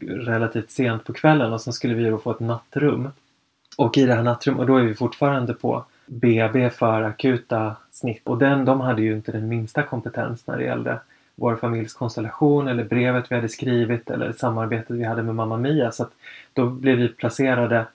relativt 0.00 0.70
sent 0.70 1.04
på 1.04 1.12
kvällen 1.12 1.52
och 1.52 1.60
sen 1.60 1.72
skulle 1.72 1.94
vi 1.94 2.10
då 2.10 2.18
få 2.18 2.30
ett 2.30 2.40
nattrum. 2.40 3.08
Och 3.76 3.98
i 3.98 4.06
det 4.06 4.14
här 4.14 4.22
nattrummet, 4.22 4.60
och 4.60 4.66
då 4.66 4.76
är 4.76 4.82
vi 4.82 4.94
fortfarande 4.94 5.54
på 5.54 5.84
BB 6.06 6.70
för 6.70 7.02
akuta 7.02 7.76
snitt. 7.90 8.22
Och 8.24 8.38
den, 8.38 8.64
de 8.64 8.80
hade 8.80 9.02
ju 9.02 9.12
inte 9.12 9.32
den 9.32 9.48
minsta 9.48 9.82
kompetens 9.82 10.46
när 10.46 10.56
det 10.56 10.64
gällde 10.64 10.98
vår 11.36 11.56
familjs 11.56 11.94
konstellation 11.94 12.68
eller 12.68 12.84
brevet 12.84 13.30
vi 13.30 13.34
hade 13.34 13.48
skrivit 13.48 14.10
eller 14.10 14.32
samarbetet 14.32 14.96
vi 14.96 15.04
hade 15.04 15.22
med 15.22 15.34
Mamma 15.34 15.56
Mia. 15.56 15.92
Så 15.92 16.02
att 16.02 16.12
då 16.52 16.66
blev 16.66 16.96
vi 16.96 17.08
placerade 17.08 17.86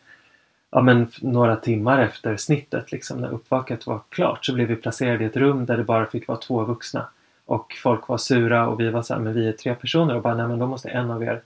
ja, 0.72 0.82
men 0.82 1.08
några 1.22 1.56
timmar 1.56 2.02
efter 2.02 2.38
snittet, 2.38 2.92
liksom, 2.92 3.22
när 3.22 3.30
uppvaket 3.30 3.88
var 3.88 4.02
klart, 4.10 4.46
så 4.46 4.54
blev 4.54 4.68
vi 4.68 4.76
placerade 4.76 5.24
i 5.24 5.28
ett 5.28 5.38
rum 5.38 5.66
där 5.66 5.78
det 5.78 5.84
bara 5.84 6.06
fick 6.06 6.28
vara 6.28 6.38
två 6.38 6.64
vuxna. 6.64 7.08
Och 7.46 7.74
folk 7.84 8.08
var 8.08 8.18
sura 8.18 8.68
och 8.68 8.80
vi 8.80 8.90
var 8.90 9.02
så 9.02 9.14
här, 9.14 9.22
men 9.22 9.34
vi 9.34 9.48
är 9.48 9.52
tre 9.52 9.76
personer 9.76 10.16
och 10.16 10.22
bara, 10.22 10.36
nej 10.36 10.48
men 10.48 10.60
då 10.60 10.68
måste 10.68 10.90
en 10.90 11.12
av 11.12 11.24
er 11.24 11.42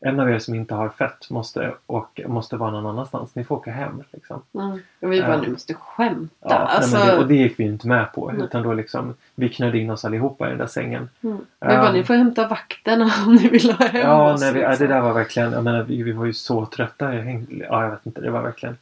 en 0.00 0.20
av 0.20 0.30
er 0.30 0.38
som 0.38 0.54
inte 0.54 0.74
har 0.74 0.88
fött 0.88 1.30
måste, 1.30 1.72
och, 1.86 2.20
måste 2.26 2.56
vara 2.56 2.70
någon 2.70 2.86
annanstans. 2.86 3.34
Ni 3.34 3.44
får 3.44 3.56
åka 3.56 3.70
hem. 3.70 4.02
Liksom. 4.12 4.42
Mm. 4.54 4.70
Och 5.00 5.12
vi 5.12 5.20
bara, 5.20 5.30
Ja. 5.34 5.40
ni 5.40 5.48
måste 5.48 5.74
skämta. 5.74 6.34
Ja, 6.40 6.54
alltså, 6.54 6.98
nej, 6.98 7.06
det, 7.06 7.18
och 7.18 7.26
det 7.28 7.34
gick 7.34 7.60
vi 7.60 7.64
inte 7.64 7.86
med 7.88 8.12
på. 8.12 8.30
Nej. 8.32 8.44
Utan 8.44 8.62
då 8.62 8.72
liksom, 8.72 9.14
vi 9.34 9.48
knödde 9.48 9.78
in 9.78 9.90
oss 9.90 10.04
allihopa 10.04 10.46
i 10.46 10.50
den 10.50 10.58
där 10.58 10.66
sängen. 10.66 11.08
mm. 11.22 11.36
Vi 11.60 11.66
bara, 11.66 11.72
Ja. 11.84 11.92
ni 11.92 12.04
får 12.04 12.14
hämta 12.14 12.48
vakterna 12.48 13.10
om 13.26 13.34
ni 13.34 13.48
vill 13.48 13.72
ha 13.72 13.86
hem 13.86 14.00
Ja, 14.00 14.32
oss. 14.32 14.40
nej, 14.40 14.52
vi, 14.52 14.60
ja, 14.60 14.68
liksom. 14.68 14.86
det 14.88 14.94
där 14.94 15.00
var 15.00 15.12
verkligen, 15.12 15.52
jag 15.52 15.64
menar, 15.64 15.82
vi, 15.82 16.02
vi 16.02 16.12
var 16.12 16.26
ju 16.26 16.32
så 16.34 16.66
trötta. 16.66 17.14
Jag 17.14 17.22
hängde, 17.22 17.54
ja, 17.54 17.82
jag 17.82 17.90
vet 17.90 18.06
inte, 18.06 18.20
det 18.20 18.30
var 18.30 18.42
verkligen 18.42 18.76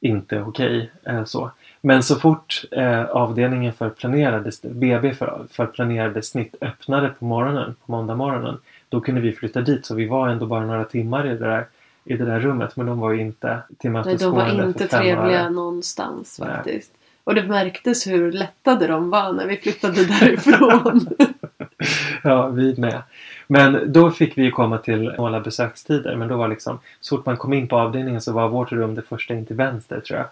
inte 0.00 0.40
okej. 0.42 0.90
eh, 1.04 1.24
så. 1.24 1.50
Men 1.80 2.02
så 2.02 2.16
fort 2.16 2.62
eh, 2.70 3.04
avdelningen 3.04 3.72
för 3.72 3.90
planerade, 3.90 4.50
BB 4.62 5.14
för, 5.14 5.42
för 5.50 5.66
planerade 5.66 6.22
snitt 6.22 6.54
öppnade 6.60 7.08
på 7.08 7.24
morgonen, 7.24 7.74
på 7.86 7.92
måndag 7.92 8.14
morgonen, 8.14 8.58
då 8.88 9.00
kunde 9.00 9.20
vi 9.20 9.32
flytta 9.32 9.60
dit. 9.60 9.86
Så 9.86 9.94
vi 9.94 10.06
var 10.06 10.28
ändå 10.28 10.46
bara 10.46 10.66
några 10.66 10.84
timmar 10.84 11.26
i 11.26 11.28
det 11.28 11.38
där, 11.38 11.66
i 12.04 12.16
det 12.16 12.24
där 12.24 12.40
rummet. 12.40 12.76
Men 12.76 12.86
de 12.86 12.98
var 12.98 13.12
ju 13.12 13.20
inte 13.20 13.46
Nej, 13.46 13.56
de 13.68 13.74
tillmötesgående 13.74 14.62
var 14.62 14.68
inte 14.68 14.86
trevliga 14.86 15.40
öre. 15.40 15.50
någonstans 15.50 16.38
Nej. 16.40 16.48
faktiskt. 16.48 16.92
Och 17.24 17.34
det 17.34 17.42
märktes 17.42 18.06
hur 18.06 18.32
lättade 18.32 18.86
de 18.86 19.10
var 19.10 19.32
när 19.32 19.46
vi 19.46 19.56
flyttade 19.56 20.04
därifrån. 20.04 21.06
Ja, 22.22 22.46
vi 22.46 22.74
med. 22.76 23.02
Men 23.46 23.92
då 23.92 24.10
fick 24.10 24.38
vi 24.38 24.42
ju 24.42 24.50
komma 24.50 24.78
till 24.78 25.02
några 25.18 25.40
besökstider. 25.40 26.16
Men 26.16 26.28
då 26.28 26.36
var 26.36 26.48
liksom, 26.48 26.78
så 27.00 27.16
fort 27.16 27.26
man 27.26 27.36
kom 27.36 27.52
in 27.52 27.68
på 27.68 27.76
avdelningen 27.78 28.20
så 28.20 28.32
var 28.32 28.48
vårt 28.48 28.72
rum 28.72 28.94
det 28.94 29.02
första 29.02 29.34
in 29.34 29.46
till 29.46 29.56
vänster 29.56 30.00
tror 30.00 30.18
jag. 30.18 30.26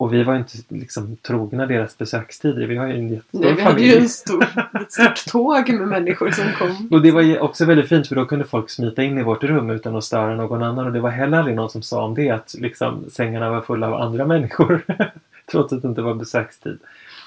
Och 0.00 0.12
vi 0.14 0.22
var 0.22 0.36
inte 0.36 0.52
liksom 0.68 1.16
trogna 1.16 1.66
deras 1.66 1.98
besökstider. 1.98 2.66
Vi 2.66 2.76
har 2.76 2.86
ju 2.86 2.94
en 2.94 3.08
jättestor 3.08 3.40
Nej, 3.40 3.54
vi 3.54 3.62
hade 3.62 3.74
familj. 3.74 3.94
ju 3.94 4.00
en 4.00 4.08
stor, 4.08 4.46
ett 4.80 4.92
stort 4.92 5.26
tåg 5.32 5.70
med 5.72 5.88
människor 5.88 6.30
som 6.30 6.44
kom. 6.58 6.88
Och 6.90 7.02
det 7.02 7.10
var 7.10 7.20
ju 7.20 7.38
också 7.38 7.64
väldigt 7.64 7.88
fint 7.88 8.08
för 8.08 8.14
då 8.14 8.24
kunde 8.24 8.44
folk 8.44 8.70
smita 8.70 9.02
in 9.02 9.18
i 9.18 9.22
vårt 9.22 9.44
rum 9.44 9.70
utan 9.70 9.96
att 9.96 10.04
störa 10.04 10.34
någon 10.34 10.62
annan. 10.62 10.86
Och 10.86 10.92
det 10.92 11.00
var 11.00 11.10
heller 11.10 11.38
aldrig 11.38 11.56
någon 11.56 11.70
som 11.70 11.82
sa 11.82 12.04
om 12.04 12.14
det 12.14 12.30
att 12.30 12.54
liksom 12.58 13.04
sängarna 13.10 13.50
var 13.50 13.60
fulla 13.60 13.86
av 13.86 13.94
andra 13.94 14.26
människor. 14.26 14.82
Trots 15.50 15.72
att 15.72 15.82
det 15.82 15.88
inte 15.88 16.02
var 16.02 16.14
besökstid. 16.14 16.78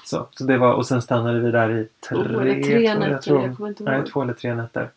Så, 0.04 0.26
så 0.30 0.44
det 0.44 0.58
var, 0.58 0.72
och 0.72 0.86
sen 0.86 1.02
stannade 1.02 1.40
vi 1.40 1.50
där 1.50 1.70
i 1.70 1.88
tre, 2.08 2.18
eller 2.18 2.54
tre 2.54 2.64
tror 2.64 2.80
jag, 2.80 3.00
nätter, 3.00 3.18
tror. 3.18 3.46
jag 3.46 3.56
kommer 3.56 3.68
inte 3.68 3.84
Nej, 3.84 3.98
ihåg. 3.98 4.06
två 4.06 4.22
eller 4.22 4.32
tre 4.32 4.54
nätter. 4.54 4.88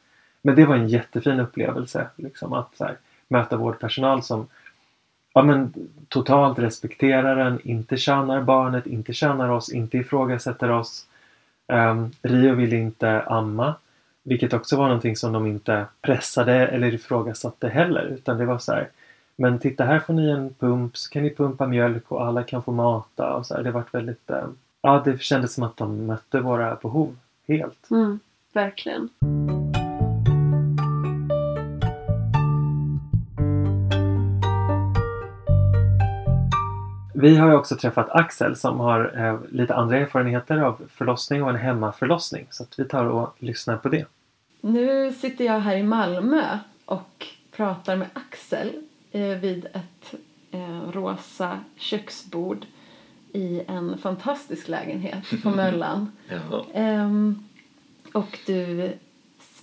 Men 0.42 0.56
det 0.56 0.66
var 0.66 0.76
en 0.76 0.88
jättefin 0.88 1.40
upplevelse. 1.40 2.08
Liksom, 2.16 2.54
att 2.54 2.72
här, 2.80 2.98
möta 3.28 3.58
vårdpersonal 3.58 4.24
som 4.24 4.48
ja, 5.38 5.44
men, 5.44 5.74
totalt 6.08 6.60
respekterar 6.60 7.36
den, 7.36 7.60
inte 7.64 7.98
tjänar 7.98 8.42
barnet, 8.42 8.88
inte 8.88 9.14
tjänar 9.14 9.50
oss, 9.50 9.70
inte 9.70 9.98
ifrågasätter 9.98 10.72
oss. 10.72 11.06
Um, 11.68 12.12
Rio 12.22 12.56
ville 12.56 12.76
inte 12.76 13.22
amma. 13.22 13.76
Vilket 14.24 14.54
också 14.54 14.78
var 14.78 14.86
någonting 14.86 15.16
som 15.16 15.34
de 15.34 15.48
inte 15.48 15.86
pressade 16.02 16.68
eller 16.68 16.94
ifrågasatte 16.94 17.68
heller. 17.68 18.06
Utan 18.06 18.38
det 18.38 18.46
var 18.46 18.58
så 18.58 18.74
här. 18.74 18.90
Men 19.36 19.60
titta 19.60 19.84
här 19.84 20.00
får 20.00 20.14
ni 20.14 20.30
en 20.30 20.54
pump 20.60 20.98
så 20.98 21.10
kan 21.10 21.24
ni 21.24 21.36
pumpa 21.36 21.68
mjölk 21.68 22.12
och 22.12 22.26
alla 22.26 22.44
kan 22.44 22.64
få 22.64 22.72
mata. 22.72 23.34
Och 23.34 23.46
så 23.46 23.56
här. 23.56 23.64
Det 23.64 23.72
varit 23.72 23.94
väldigt... 23.94 24.30
Ehm, 24.30 24.56
ja, 24.82 25.02
det 25.06 25.22
kändes 25.22 25.54
som 25.54 25.64
att 25.64 25.78
de 25.78 26.06
mötte 26.06 26.40
våra 26.40 26.76
behov 26.76 27.16
helt. 27.48 27.92
Mm, 27.92 28.20
verkligen. 28.54 29.10
Vi 37.20 37.36
har 37.36 37.50
ju 37.50 37.56
också 37.56 37.76
träffat 37.76 38.10
Axel 38.10 38.56
som 38.56 38.80
har 38.80 39.14
eh, 39.18 39.40
lite 39.52 39.76
andra 39.76 39.98
erfarenheter 39.98 40.58
av 40.58 40.82
förlossning 40.94 41.44
och 41.44 41.50
en 41.50 41.56
hemmaförlossning. 41.56 42.48
Så 42.50 42.64
att 42.64 42.80
vi 42.80 42.86
tar 42.86 43.06
och 43.06 43.36
lyssnar 43.40 43.78
på 43.78 43.90
det. 43.90 44.06
Nu 44.62 45.14
sitter 45.14 45.46
jag 45.46 45.60
här 45.60 45.78
i 45.78 45.84
Malmö 45.84 46.58
och 46.86 47.28
pratar 47.52 47.96
med 47.96 48.08
Axel 48.14 48.72
eh, 49.12 49.22
vid 49.22 49.66
ett 49.66 50.14
eh, 50.52 50.92
rosa 50.92 51.60
köksbord 51.76 52.66
i 53.34 53.62
en 53.68 53.98
fantastisk 53.98 54.68
lägenhet 54.68 55.44
på 55.44 55.50
Möllan. 55.56 56.12
Ja. 56.30 56.66
Ehm, 56.74 57.44
och 58.14 58.40
du 58.46 58.92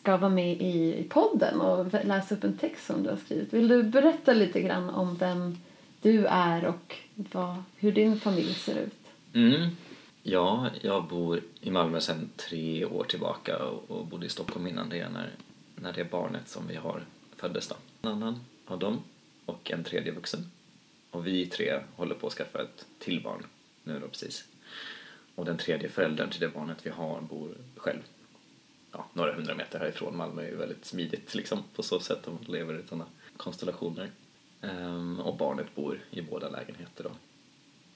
ska 0.01 0.17
vara 0.17 0.31
med 0.31 0.53
i, 0.53 0.95
i 0.99 1.07
podden 1.09 1.61
och 1.61 1.87
läsa 2.05 2.35
upp 2.35 2.45
en 2.45 2.57
text 2.57 2.87
som 2.87 3.03
du 3.03 3.11
har 3.11 3.17
skrivit. 3.17 3.53
Vill 3.53 3.69
du 3.69 3.83
berätta 3.83 4.33
lite 4.33 4.61
grann 4.61 4.91
om 4.91 5.17
vem 5.17 5.57
du 6.05 6.27
är 6.27 6.65
och 6.65 6.97
vad, 7.15 7.63
hur 7.77 7.93
din 7.93 8.21
familj 8.21 8.55
ser 8.55 8.79
ut? 8.79 8.95
Mm. 9.33 9.71
ja, 10.23 10.71
jag 10.81 11.05
bor 11.05 11.41
i 11.61 11.71
Malmö 11.71 12.01
sedan 12.01 12.31
tre 12.37 12.85
år 12.85 13.05
tillbaka 13.05 13.65
och, 13.65 14.07
bodde 14.07 14.27
i 14.27 14.29
Stockholm 14.29 14.67
innan 14.67 14.89
det 14.89 15.09
när, 15.09 15.31
när 15.77 15.93
det 15.93 16.11
barnet 16.11 16.49
som 16.49 16.67
vi 16.67 16.77
har 16.77 17.03
föddes 17.37 17.69
då. 17.69 17.75
En 18.03 18.09
annan 18.09 18.41
av 18.67 18.79
dem 18.79 19.03
och 19.47 19.71
en 19.71 19.85
tredje 19.85 20.13
vuxen. 20.13 20.51
Och 21.11 21.27
vi 21.27 21.47
tre 21.47 21.81
håller 21.97 22.15
på 22.15 22.27
att 22.27 22.33
skaffa 22.33 22.63
ett 22.63 22.87
till 22.99 23.23
barn 23.23 23.47
nu 23.85 23.99
då 24.01 24.09
precis. 24.09 24.45
Och 25.35 25.45
den 25.45 25.59
tredje 25.59 25.89
föräldern 25.89 26.31
till 26.31 26.41
det 26.41 26.49
barnet 26.49 26.87
vi 26.87 26.91
har 26.91 27.21
bor 27.21 27.51
själv. 27.77 28.01
Ja, 28.93 29.07
några 29.13 29.35
hundra 29.35 29.55
meter 29.55 29.79
härifrån. 29.79 30.17
Malmö 30.17 30.43
är 30.43 30.49
ju 30.49 30.57
väldigt 30.57 30.85
smidigt 30.85 31.35
liksom 31.35 31.63
på 31.75 31.83
så 31.83 32.01
sätt 32.01 32.29
om 32.29 32.35
man 32.35 32.53
lever 32.53 32.79
i 32.79 32.89
sådana 32.89 33.07
konstellationer. 33.37 34.11
Ehm, 34.71 35.21
och 35.21 35.37
barnet 35.37 35.75
bor 35.75 35.99
i 36.11 36.23
båda 36.23 36.49
lägenheter 36.49 37.05
då. 37.05 37.11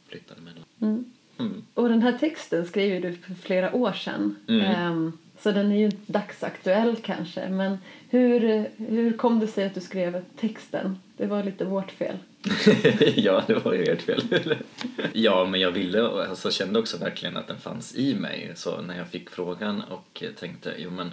Flyttar 0.09 0.37
emellan. 0.37 0.65
Mm. 0.81 1.05
Mm. 1.39 1.65
Och 1.75 1.89
den 1.89 2.03
här 2.03 2.19
texten 2.19 2.67
skrev 2.67 3.03
du 3.03 3.13
för 3.13 3.35
flera 3.35 3.75
år 3.75 3.93
sedan. 3.93 4.37
Mm. 4.49 4.61
Ehm, 4.61 5.19
så 5.39 5.53
den 5.53 5.73
är 5.73 5.77
ju 5.77 5.85
inte 5.85 6.13
dagsaktuell 6.13 6.97
kanske. 6.97 7.49
Men 7.49 7.79
hur, 8.11 8.69
hur 8.77 9.17
kom 9.17 9.41
det 9.41 9.47
sig 9.47 9.67
att 9.67 9.75
du 9.75 9.81
skrev 9.81 10.25
texten? 10.37 10.99
Det 11.17 11.27
var 11.27 11.43
lite 11.43 11.65
vårt 11.65 11.91
fel. 11.91 12.17
ja, 13.17 13.45
det 13.47 13.55
var 13.55 13.73
ju 13.73 13.83
ert 13.83 14.03
fel. 14.03 14.23
ja, 15.13 15.45
men 15.45 15.61
jag 15.61 15.71
ville, 15.71 16.09
alltså 16.09 16.51
kände 16.51 16.79
också 16.79 16.99
verkligen 16.99 17.37
att 17.37 17.47
den 17.47 17.59
fanns 17.59 17.97
i 17.97 18.15
mig. 18.15 18.53
Så 18.57 18.83
när 18.83 18.99
jag 18.99 19.09
fick 19.09 19.31
frågan 19.31 19.83
och 19.83 20.25
tänkte, 20.41 20.75
jo 20.79 20.91
men 20.91 21.11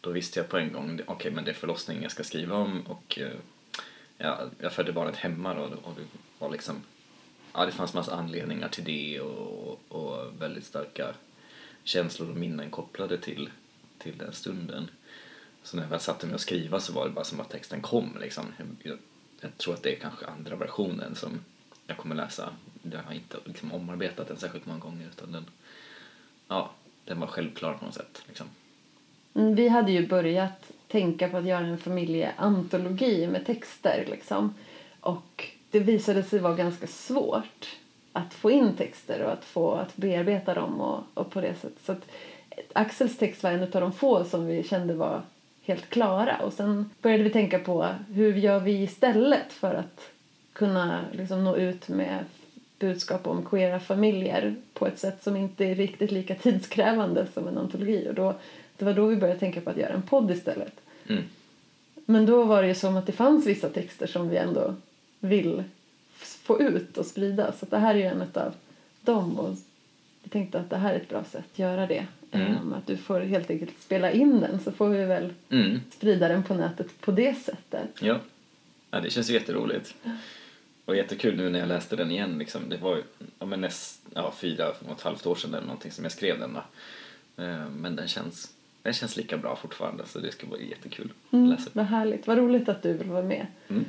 då 0.00 0.10
visste 0.10 0.40
jag 0.40 0.48
på 0.48 0.58
en 0.58 0.72
gång, 0.72 1.00
okej 1.06 1.30
men 1.30 1.44
det 1.44 1.50
är 1.50 1.54
förlossning 1.54 2.02
jag 2.02 2.10
ska 2.10 2.24
skriva 2.24 2.56
om 2.56 2.82
och 2.86 3.18
jag, 4.20 4.50
jag 4.58 4.72
födde 4.72 4.92
barnet 4.92 5.16
hemma 5.16 5.54
då 5.54 5.62
och 5.62 5.94
det 5.96 6.04
var 6.38 6.50
liksom, 6.50 6.82
ja 7.52 7.66
det 7.66 7.72
fanns 7.72 7.94
massa 7.94 8.14
anledningar 8.14 8.68
till 8.68 8.84
det 8.84 9.20
och, 9.20 9.80
och 9.88 10.42
väldigt 10.42 10.64
starka 10.64 11.14
känslor 11.84 12.30
och 12.30 12.36
minnen 12.36 12.70
kopplade 12.70 13.18
till, 13.18 13.50
till 13.98 14.18
den 14.18 14.32
stunden. 14.32 14.90
Så 15.62 15.76
när 15.76 15.82
jag 15.82 15.90
väl 15.90 16.00
satte 16.00 16.26
mig 16.26 16.34
och 16.34 16.40
skriva 16.40 16.80
så 16.80 16.92
var 16.92 17.04
det 17.04 17.14
bara 17.14 17.24
som 17.24 17.40
att 17.40 17.50
texten 17.50 17.80
kom 17.80 18.16
liksom. 18.20 18.44
Jag, 18.82 18.98
jag 19.40 19.58
tror 19.58 19.74
att 19.74 19.82
det 19.82 19.96
är 19.96 20.00
kanske 20.00 20.26
andra 20.26 20.56
versionen 20.56 21.14
som 21.14 21.40
jag 21.86 21.96
kommer 21.96 22.14
läsa. 22.14 22.52
Jag 22.82 23.02
har 23.02 23.12
inte 23.12 23.36
liksom 23.44 23.72
omarbetat 23.72 24.28
den 24.28 24.36
särskilt 24.36 24.66
många 24.66 24.78
gånger 24.78 25.06
utan 25.06 25.32
den, 25.32 25.44
ja, 26.48 26.70
den 27.04 27.20
var 27.20 27.26
självklar 27.26 27.74
på 27.74 27.84
något 27.84 27.94
sätt. 27.94 28.22
Liksom. 28.28 28.46
Mm, 29.34 29.54
vi 29.54 29.68
hade 29.68 29.92
ju 29.92 30.06
börjat 30.06 30.72
tänka 30.88 31.28
på 31.28 31.36
att 31.36 31.46
göra 31.46 31.66
en 31.66 31.78
familjeantologi 31.78 33.26
med 33.26 33.46
texter 33.46 34.06
liksom. 34.10 34.54
Och 35.00 35.48
det 35.70 35.80
visade 35.80 36.22
sig 36.22 36.38
vara 36.38 36.54
ganska 36.54 36.86
svårt 36.86 37.76
att 38.12 38.34
få 38.34 38.50
in 38.50 38.74
texter 38.76 39.22
och 39.22 39.32
att 39.32 39.44
få 39.44 39.72
att 39.72 39.96
bearbeta 39.96 40.54
dem 40.54 40.80
och, 40.80 41.00
och 41.14 41.30
på 41.30 41.40
det 41.40 41.54
sättet. 41.54 41.84
Så 41.84 41.92
att 41.92 42.10
Axels 42.72 43.18
text 43.18 43.42
var 43.42 43.50
en 43.50 43.62
av 43.62 43.68
de 43.70 43.92
få 43.92 44.24
som 44.24 44.46
vi 44.46 44.62
kände 44.62 44.94
var 44.94 45.22
helt 45.62 45.90
klara. 45.90 46.36
Och 46.36 46.52
sen 46.52 46.90
började 47.02 47.22
vi 47.22 47.30
tänka 47.30 47.58
på 47.58 47.88
hur 48.08 48.34
gör 48.34 48.60
vi 48.60 48.82
istället 48.82 49.52
för 49.52 49.74
att 49.74 50.00
kunna 50.52 51.00
liksom 51.12 51.44
nå 51.44 51.56
ut 51.56 51.88
med 51.88 52.24
budskap 52.78 53.26
om 53.26 53.44
queera 53.44 53.80
familjer 53.80 54.54
på 54.74 54.86
ett 54.86 54.98
sätt 54.98 55.22
som 55.22 55.36
inte 55.36 55.64
är 55.64 55.74
riktigt 55.74 56.10
lika 56.10 56.34
tidskrävande 56.34 57.26
som 57.34 57.48
en 57.48 57.58
antologi. 57.58 58.08
Och 58.08 58.14
då, 58.14 58.34
det 58.80 58.84
var 58.86 58.94
då 58.94 59.06
vi 59.06 59.16
började 59.16 59.40
tänka 59.40 59.60
på 59.60 59.70
att 59.70 59.76
göra 59.76 59.92
en 59.94 60.02
podd 60.02 60.30
istället. 60.30 60.72
Mm. 61.08 61.22
Men 62.06 62.26
då 62.26 62.44
var 62.44 62.62
det 62.62 62.68
ju 62.68 62.74
som 62.74 62.96
att 62.96 63.06
det 63.06 63.12
fanns 63.12 63.46
vissa 63.46 63.68
texter 63.68 64.06
som 64.06 64.28
vi 64.28 64.36
ändå 64.36 64.74
vill 65.20 65.62
få 66.18 66.60
ut 66.60 66.98
och 66.98 67.06
sprida. 67.06 67.52
Så 67.52 67.66
det 67.66 67.78
här 67.78 67.94
är 67.94 67.98
ju 67.98 68.04
en 68.04 68.22
av 68.34 68.54
dem. 69.02 69.38
Och 69.38 69.56
vi 70.22 70.30
tänkte 70.30 70.60
att 70.60 70.70
det 70.70 70.76
här 70.76 70.92
är 70.92 70.96
ett 70.96 71.08
bra 71.08 71.24
sätt 71.24 71.44
att 71.52 71.58
göra 71.58 71.86
det. 71.86 72.06
Mm. 72.32 72.72
Att 72.72 72.86
du 72.86 72.96
får 72.96 73.20
helt 73.20 73.50
enkelt 73.50 73.82
spela 73.82 74.10
in 74.12 74.40
den 74.40 74.60
så 74.60 74.72
får 74.72 74.88
vi 74.88 75.04
väl 75.04 75.32
Mm. 75.50 75.80
sprida 75.96 76.28
den 76.28 76.42
på 76.42 76.54
nätet 76.54 77.00
på 77.00 77.10
det 77.12 77.34
sättet. 77.34 77.88
Ja. 78.00 78.18
ja, 78.90 79.00
det 79.00 79.10
känns 79.10 79.30
ju 79.30 79.34
jätteroligt. 79.34 79.94
Och 80.84 80.96
jättekul 80.96 81.36
nu 81.36 81.50
när 81.50 81.58
jag 81.58 81.68
läste 81.68 81.96
den 81.96 82.10
igen. 82.10 82.38
Liksom. 82.38 82.68
Det 82.68 82.76
var 82.76 83.02
ja, 83.38 83.46
men 83.46 83.60
näst, 83.60 84.00
ja, 84.14 84.32
fyra 84.36 84.68
och 84.68 84.92
ett 84.96 85.00
halvt 85.02 85.26
år 85.26 85.34
sedan 85.34 85.54
eller 85.54 85.66
någonting 85.66 85.92
som 85.92 86.04
jag 86.04 86.12
skrev 86.12 86.38
den. 86.40 86.52
Då. 86.54 86.62
Eh, 87.44 87.68
Men 87.68 87.96
den 87.96 88.08
känns, 88.08 88.52
den 88.82 88.92
känns 88.92 89.16
lika 89.16 89.36
bra 89.38 89.56
fortfarande 89.56 90.06
så 90.06 90.18
det 90.18 90.32
ska 90.32 90.46
vara 90.46 90.60
jättekul 90.60 91.12
att 91.26 91.32
Mm, 91.32 91.46
läsa. 91.50 91.70
vad 91.72 91.84
härligt. 91.86 92.26
Vad 92.26 92.38
roligt 92.38 92.68
att 92.68 92.82
du 92.82 92.92
vill 92.92 93.08
vara 93.08 93.22
med. 93.22 93.46
Mm. 93.68 93.84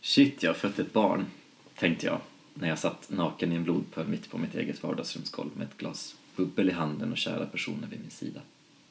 Shit, 0.00 0.42
jag 0.42 0.50
har 0.50 0.54
fött 0.54 0.78
ett 0.78 0.92
barn, 0.92 1.26
tänkte 1.74 2.06
jag 2.06 2.20
när 2.54 2.68
jag 2.68 2.78
satt 2.78 3.10
naken 3.10 3.52
i 3.52 3.56
en 3.56 3.64
blodpöl 3.64 4.06
mitt 4.08 4.30
på 4.30 4.38
mitt 4.38 4.54
eget 4.54 4.82
vardagsrumsgolv 4.82 5.50
med 5.56 5.66
ett 5.66 5.76
glas 5.76 6.16
bubbel 6.36 6.68
i 6.68 6.72
handen 6.72 7.12
och 7.12 7.18
kära 7.18 7.46
personer 7.46 7.88
vid 7.88 8.00
min 8.00 8.10
sida. 8.10 8.40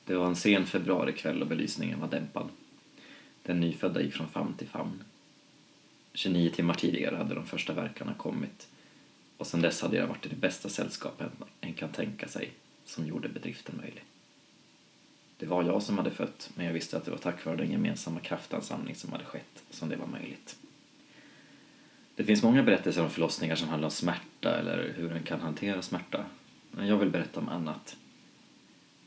Det 0.06 0.16
var 0.16 0.26
en 0.28 0.36
sen 0.36 0.66
februarikväll 0.66 1.42
och 1.42 1.48
belysningen 1.48 2.00
var 2.00 2.08
dämpad. 2.08 2.50
Den 3.44 3.60
nyfödda 3.60 4.02
gick 4.02 4.14
från 4.14 4.28
famn 4.28 4.54
till 4.54 4.68
famn. 4.68 5.04
29 6.14 6.50
timmar 6.50 6.74
tidigare 6.74 7.16
hade 7.16 7.36
de 7.36 7.46
första 7.46 7.74
verkarna 7.74 8.14
kommit 8.14 8.68
och 9.38 9.48
sedan 9.48 9.62
dess 9.62 9.82
hade 9.82 9.98
jag 9.98 10.08
varit 10.08 10.26
i 10.26 10.30
det 10.30 10.36
bästa 10.36 10.70
sällskapet 10.70 11.32
en 11.62 11.74
kan 11.74 11.90
tänka 11.92 12.28
sig 12.28 12.52
som 12.86 13.06
gjorde 13.08 13.30
bedriften 13.30 13.76
möjlig. 13.78 14.04
Det 15.42 15.48
var 15.48 15.64
jag 15.64 15.84
som 15.84 15.98
hade 15.98 16.12
fött, 16.12 16.50
men 16.56 16.66
jag 16.66 16.74
visste 16.74 16.98
att 16.98 17.06
det 17.06 17.12
var 17.12 17.18
tack 17.18 17.46
vare 17.46 17.56
den 17.56 17.72
gemensamma 17.72 18.20
kraftansamling 18.20 18.96
som 18.96 19.12
hade 19.12 19.26
skett 19.26 19.64
som 19.70 19.90
det 19.90 19.96
var 19.96 20.08
möjligt. 20.08 20.56
Det 22.16 22.24
finns 22.24 22.44
många 22.44 22.64
berättelser 22.64 23.04
om 23.04 23.10
förlossningar 23.10 23.56
som 23.56 23.70
handlar 23.70 23.88
om 23.88 23.92
smärta 23.92 24.60
eller 24.60 24.94
hur 24.98 25.12
en 25.12 25.24
kan 25.24 25.42
hantera 25.42 25.82
smärta. 25.82 26.26
Men 26.72 26.88
jag 26.88 26.98
vill 26.98 27.10
berätta 27.10 27.40
om 27.40 27.50
annat. 27.50 27.98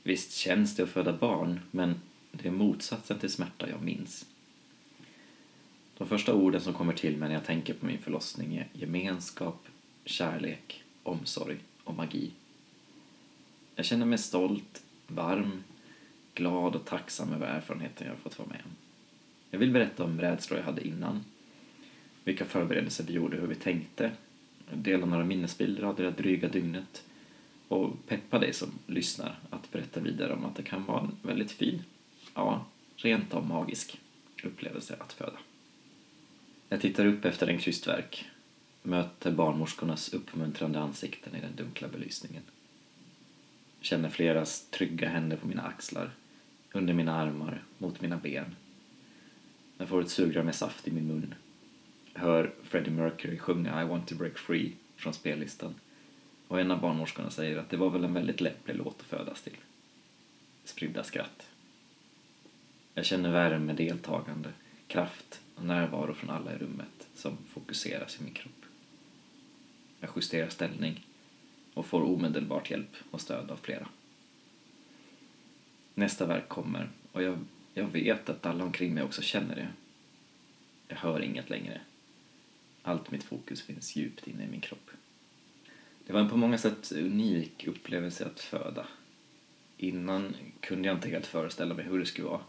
Visst 0.03 0.33
känns 0.33 0.77
det 0.77 0.83
att 0.83 0.89
föda 0.89 1.13
barn, 1.13 1.61
men 1.71 2.01
det 2.33 2.49
är 2.49 2.53
motsatsen 2.53 3.19
till 3.19 3.31
smärta 3.31 3.69
jag 3.69 3.83
minns. 3.83 4.27
De 5.99 6.09
första 6.09 6.35
orden 6.35 6.61
som 6.61 6.75
kommer 6.75 6.93
till 6.93 7.17
mig 7.17 7.29
när 7.29 7.37
jag 7.37 7.47
tänker 7.47 7.75
på 7.75 7.87
min 7.87 7.99
förlossning 7.99 8.57
är 8.57 8.69
gemenskap, 8.73 9.67
kärlek, 10.05 10.83
omsorg 11.03 11.57
och 11.85 11.95
magi. 11.95 12.31
Jag 13.75 13.87
känner 13.87 14.07
mig 14.07 14.19
stolt, 14.19 14.83
varm, 15.07 15.63
glad 16.35 16.77
och 16.77 16.85
tacksam 16.85 17.33
över 17.33 17.47
erfarenheten 17.47 18.07
jag 18.07 18.17
fått 18.17 18.39
vara 18.39 18.49
med 18.49 18.61
om. 18.65 18.71
Jag 19.51 19.59
vill 19.59 19.71
berätta 19.71 20.05
om 20.05 20.21
rädslor 20.21 20.59
jag 20.59 20.67
hade 20.67 20.87
innan, 20.87 21.25
vilka 22.25 22.45
förberedelser 22.45 23.05
vi 23.05 23.13
gjorde, 23.13 23.37
hur 23.37 23.47
vi 23.47 23.55
tänkte, 23.55 24.13
dela 24.73 25.07
några 25.07 25.25
minnesbilder 25.25 25.83
av 25.83 25.97
det 25.97 26.03
där 26.03 26.11
dryga 26.11 26.49
dygnet 26.49 27.05
och 27.69 28.07
peppa 28.07 28.39
dig 28.39 28.53
som 28.53 28.69
lyssnar 28.87 29.39
att 29.51 29.73
berätta 29.73 30.01
vidare 30.01 30.33
om 30.33 30.45
att 30.45 30.57
det 30.57 30.63
kan 30.63 30.85
vara 30.85 31.01
en 31.01 31.17
väldigt 31.23 31.53
fin, 31.53 31.83
ja, 32.35 32.67
rent 32.97 33.35
av 33.35 33.47
magisk 33.47 34.01
upplevelse 34.43 34.97
att 34.99 35.13
föda. 35.13 35.39
Jag 36.69 36.81
tittar 36.81 37.07
upp 37.07 37.25
efter 37.25 37.47
en 37.47 37.59
krystverk, 37.59 38.25
möter 38.83 39.33
barnmorskornas 39.33 40.15
uppmuntrande 40.15 40.81
ansikten 40.81 41.37
i 41.37 41.41
den 41.41 41.57
dunkla 41.57 41.89
belysningen. 41.89 42.43
Känner 43.81 44.09
fleras 44.09 44.67
trygga 44.71 45.09
händer 45.09 45.37
på 45.37 45.47
mina 45.47 45.63
axlar, 45.63 46.11
under 46.75 46.95
mina 46.95 47.15
armar, 47.15 47.63
mot 47.79 48.01
mina 48.01 48.17
ben. 48.17 48.57
Jag 49.79 49.89
får 49.89 50.01
ett 50.01 50.11
sugrör 50.11 50.43
med 50.43 50.55
saft 50.55 50.89
i 50.89 50.91
min 50.91 51.07
mun. 51.07 51.35
Hör 52.15 52.53
Freddie 52.63 52.91
Mercury 52.91 53.39
sjunga 53.39 53.83
I 53.83 53.85
want 53.85 54.09
to 54.09 54.15
break 54.15 54.39
free 54.39 54.73
från 54.97 55.15
spellistan. 55.15 55.75
Och 56.49 56.61
en 56.61 56.71
av 56.71 56.81
barnmorskorna 56.81 57.31
säger 57.31 57.57
att 57.57 57.71
det 57.71 57.77
var 57.77 57.91
väl 57.91 58.05
en 58.05 58.15
väldigt 58.15 58.41
lämplig 58.41 58.77
låt 58.77 59.01
att 59.01 59.07
födas 59.07 59.43
till. 59.43 59.57
Spridda 60.65 61.05
skratt. 61.05 61.47
Jag 62.95 63.05
känner 63.05 63.33
värme, 63.33 63.73
deltagande, 63.73 64.49
kraft 64.87 65.41
och 65.55 65.65
närvaro 65.65 66.15
från 66.15 66.31
alla 66.31 66.55
i 66.55 66.59
rummet 66.59 67.09
som 67.15 67.37
fokuseras 67.49 68.21
i 68.21 68.25
min 68.25 68.35
kropp. 68.35 68.65
Jag 70.01 70.11
justerar 70.17 70.49
ställning 70.49 71.07
och 71.75 71.87
får 71.87 72.03
omedelbart 72.03 72.71
hjälp 72.71 72.97
och 73.11 73.21
stöd 73.21 73.51
av 73.51 73.57
flera. 73.57 73.89
Nästa 75.95 76.27
verk 76.27 76.49
kommer 76.49 76.91
och 77.13 77.23
jag, 77.23 77.39
jag 77.75 77.85
vet 77.85 78.29
att 78.29 78.47
alla 78.47 78.65
omkring 78.65 78.95
mig 78.95 79.03
också 79.03 79.23
känner 79.23 79.55
det. 79.55 79.69
Jag 80.89 80.97
hör 80.97 81.21
inget 81.21 81.51
längre. 81.51 81.81
Allt 82.83 83.11
mitt 83.11 83.25
fokus 83.25 83.63
finns 83.63 83.97
djupt 83.97 84.27
inne 84.27 84.45
i 84.45 84.51
min 84.51 84.61
kropp. 84.61 84.91
Det 86.07 86.13
var 86.13 86.21
en 86.21 86.29
på 86.29 86.37
många 86.37 86.59
sätt 86.59 86.93
unik 86.93 87.67
upplevelse 87.67 88.27
att 88.27 88.41
föda. 88.41 88.87
Innan 89.77 90.37
kunde 90.61 90.89
jag 90.89 90.97
inte 90.97 91.09
helt 91.09 91.27
föreställa 91.27 91.75
mig 91.75 91.85
hur 91.85 91.99
det 91.99 92.07
skulle 92.07 92.29
vara. 92.29 92.41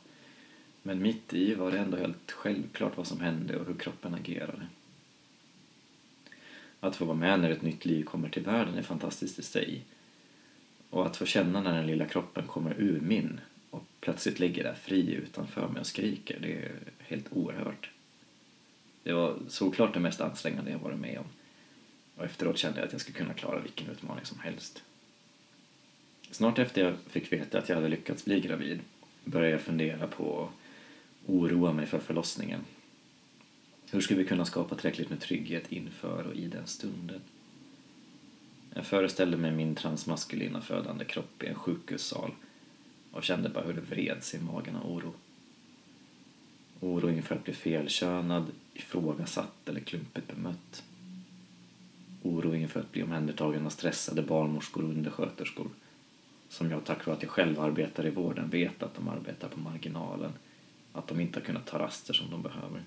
Men 0.83 1.01
mitt 1.01 1.33
i 1.33 1.53
var 1.53 1.71
det 1.71 1.79
ändå 1.79 1.97
helt 1.97 2.31
självklart 2.31 2.97
vad 2.97 3.07
som 3.07 3.19
hände 3.19 3.59
och 3.59 3.67
hur 3.67 3.75
kroppen 3.75 4.13
agerade. 4.13 4.67
Att 6.79 6.95
få 6.95 7.05
vara 7.05 7.17
med 7.17 7.39
när 7.39 7.49
ett 7.49 7.61
nytt 7.61 7.85
liv 7.85 8.03
kommer 8.03 8.29
till 8.29 8.43
världen 8.43 8.77
är 8.77 8.81
fantastiskt 8.81 9.39
i 9.39 9.43
sig. 9.43 9.83
Och 10.95 11.05
att 11.05 11.17
få 11.17 11.25
känna 11.25 11.61
när 11.61 11.73
den 11.73 11.87
lilla 11.87 12.05
kroppen 12.05 12.47
kommer 12.47 12.73
ur 12.77 12.99
min 12.99 13.39
och 13.69 13.83
plötsligt 13.99 14.39
ligger 14.39 14.63
där 14.63 14.73
fri 14.73 15.13
utanför 15.13 15.67
mig 15.67 15.79
och 15.79 15.87
skriker, 15.87 16.39
det 16.41 16.53
är 16.53 16.71
helt 16.99 17.25
oerhört. 17.31 17.89
Det 19.03 19.13
var 19.13 19.37
såklart 19.47 19.93
det 19.93 19.99
mest 19.99 20.21
ansträngande 20.21 20.71
jag 20.71 20.79
varit 20.79 20.99
med 20.99 21.19
om. 21.19 21.25
Och 22.15 22.25
efteråt 22.25 22.57
kände 22.57 22.79
jag 22.79 22.85
att 22.85 22.91
jag 22.91 23.01
skulle 23.01 23.17
kunna 23.17 23.33
klara 23.33 23.59
vilken 23.59 23.89
utmaning 23.89 24.25
som 24.25 24.39
helst. 24.39 24.83
Snart 26.31 26.59
efter 26.59 26.83
jag 26.83 26.95
fick 27.07 27.33
veta 27.33 27.57
att 27.57 27.69
jag 27.69 27.75
hade 27.75 27.87
lyckats 27.89 28.25
bli 28.25 28.39
gravid 28.39 28.79
började 29.25 29.51
jag 29.51 29.61
fundera 29.61 30.07
på 30.07 30.23
och 30.23 30.51
oroa 31.25 31.73
mig 31.73 31.85
för 31.85 31.99
förlossningen. 31.99 32.61
Hur 33.91 34.01
skulle 34.01 34.21
vi 34.21 34.27
kunna 34.27 34.45
skapa 34.45 34.75
tillräckligt 34.75 35.09
med 35.09 35.19
trygghet 35.19 35.71
inför 35.71 36.27
och 36.27 36.35
i 36.35 36.47
den 36.47 36.67
stunden? 36.67 37.21
Jag 38.77 38.85
föreställde 38.85 39.37
mig 39.37 39.51
min 39.51 39.75
transmaskulina 39.75 40.61
födande 40.61 41.05
kropp 41.05 41.43
i 41.43 41.47
en 41.47 41.55
sjukhussal 41.55 42.31
och 43.11 43.23
kände 43.23 43.49
bara 43.49 43.63
hur 43.63 43.73
det 43.73 43.81
vreds 43.81 44.33
i 44.33 44.39
magen 44.39 44.75
av 44.75 44.91
oro. 44.91 45.13
Oro 46.79 47.09
inför 47.09 47.35
att 47.35 47.43
bli 47.43 47.53
felkönad, 47.53 48.45
ifrågasatt 48.73 49.69
eller 49.69 49.79
klumpigt 49.79 50.27
bemött. 50.27 50.83
Oro 52.23 52.55
inför 52.55 52.79
att 52.79 52.91
bli 52.91 53.03
omhändertagen 53.03 53.65
av 53.65 53.69
stressade 53.69 54.21
barnmorskor 54.21 54.83
och 54.83 54.89
undersköterskor 54.89 55.69
som 56.49 56.71
jag 56.71 56.85
tack 56.85 57.05
vare 57.05 57.15
att 57.15 57.23
jag 57.23 57.31
själv 57.31 57.59
arbetar 57.59 58.05
i 58.05 58.09
vården 58.09 58.49
vet 58.49 58.83
att 58.83 58.95
de 58.95 59.07
arbetar 59.07 59.47
på 59.47 59.59
marginalen, 59.59 60.33
att 60.93 61.07
de 61.07 61.19
inte 61.19 61.39
har 61.39 61.45
kunnat 61.45 61.65
ta 61.65 61.79
raster 61.79 62.13
som 62.13 62.31
de 62.31 62.41
behöver. 62.41 62.83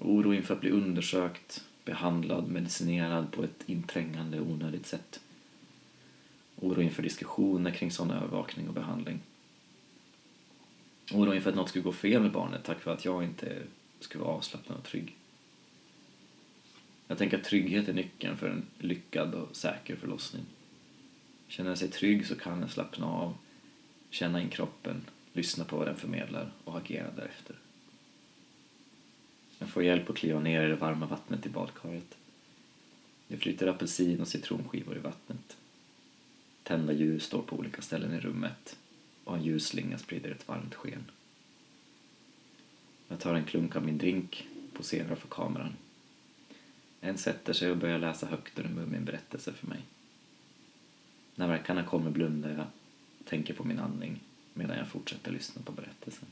Oro 0.00 0.34
inför 0.34 0.54
att 0.54 0.60
bli 0.60 0.70
undersökt, 0.70 1.64
behandlad, 1.86 2.48
medicinerad 2.48 3.32
på 3.32 3.44
ett 3.44 3.62
inträngande 3.66 4.40
onödigt 4.40 4.86
sätt. 4.86 5.20
Oro 6.56 6.82
inför 6.82 7.02
diskussioner 7.02 7.70
kring 7.70 7.90
sån 7.90 8.10
övervakning 8.10 8.68
och 8.68 8.74
behandling. 8.74 9.20
Oro 11.12 11.34
inför 11.34 11.50
att 11.50 11.56
något 11.56 11.68
skulle 11.68 11.84
gå 11.84 11.92
fel 11.92 12.22
med 12.22 12.32
barnet 12.32 12.64
tack 12.64 12.84
vare 12.84 12.96
att 12.96 13.04
jag 13.04 13.24
inte 13.24 13.62
skulle 14.00 14.24
vara 14.24 14.34
avslappnad 14.34 14.78
och 14.78 14.84
trygg. 14.84 15.16
Jag 17.08 17.18
tänker 17.18 17.38
att 17.38 17.44
trygghet 17.44 17.88
är 17.88 17.92
nyckeln 17.92 18.36
för 18.36 18.48
en 18.48 18.66
lyckad 18.78 19.34
och 19.34 19.56
säker 19.56 19.96
förlossning. 19.96 20.44
Känner 21.48 21.70
jag 21.70 21.78
sig 21.78 21.88
trygg 21.88 22.26
så 22.26 22.36
kan 22.36 22.60
jag 22.60 22.70
slappna 22.70 23.06
av, 23.06 23.34
känna 24.10 24.42
in 24.42 24.48
kroppen, 24.48 25.04
lyssna 25.32 25.64
på 25.64 25.76
vad 25.76 25.86
den 25.86 25.96
förmedlar 25.96 26.52
och 26.64 26.76
agera 26.76 27.10
därefter. 27.16 27.56
Jag 29.58 29.68
får 29.68 29.82
hjälp 29.82 30.10
att 30.10 30.16
kliva 30.16 30.40
ner 30.40 30.64
i 30.64 30.68
det 30.68 30.76
varma 30.76 31.06
vattnet 31.06 31.46
i 31.46 31.48
badkaret. 31.48 32.16
Det 33.28 33.36
flyter 33.36 33.66
apelsin 33.66 34.20
och 34.20 34.28
citronskivor 34.28 34.96
i 34.96 35.00
vattnet. 35.00 35.56
Tända 36.62 36.92
ljus 36.92 37.24
står 37.24 37.42
på 37.42 37.56
olika 37.56 37.82
ställen 37.82 38.14
i 38.14 38.20
rummet 38.20 38.76
och 39.24 39.36
en 39.36 39.44
ljusslinga 39.44 39.98
sprider 39.98 40.30
ett 40.30 40.48
varmt 40.48 40.74
sken. 40.74 41.04
Jag 43.08 43.20
tar 43.20 43.34
en 43.34 43.44
klunk 43.44 43.76
av 43.76 43.84
min 43.84 43.98
drink, 43.98 44.46
poserar 44.72 45.14
för 45.14 45.28
kameran. 45.28 45.76
En 47.00 47.18
sätter 47.18 47.52
sig 47.52 47.70
och 47.70 47.76
börjar 47.76 47.98
läsa 47.98 48.26
högt 48.26 48.58
ur 48.58 48.66
en 48.66 48.74
Mumin-berättelse 48.74 49.52
för 49.52 49.66
mig. 49.66 49.80
När 51.34 51.48
verkarna 51.48 51.84
kommer 51.84 52.10
blundar 52.10 52.50
jag, 52.50 52.66
tänker 53.24 53.54
på 53.54 53.64
min 53.64 53.78
andning 53.78 54.20
medan 54.54 54.78
jag 54.78 54.88
fortsätter 54.88 55.32
lyssna 55.32 55.62
på 55.62 55.72
berättelsen. 55.72 56.28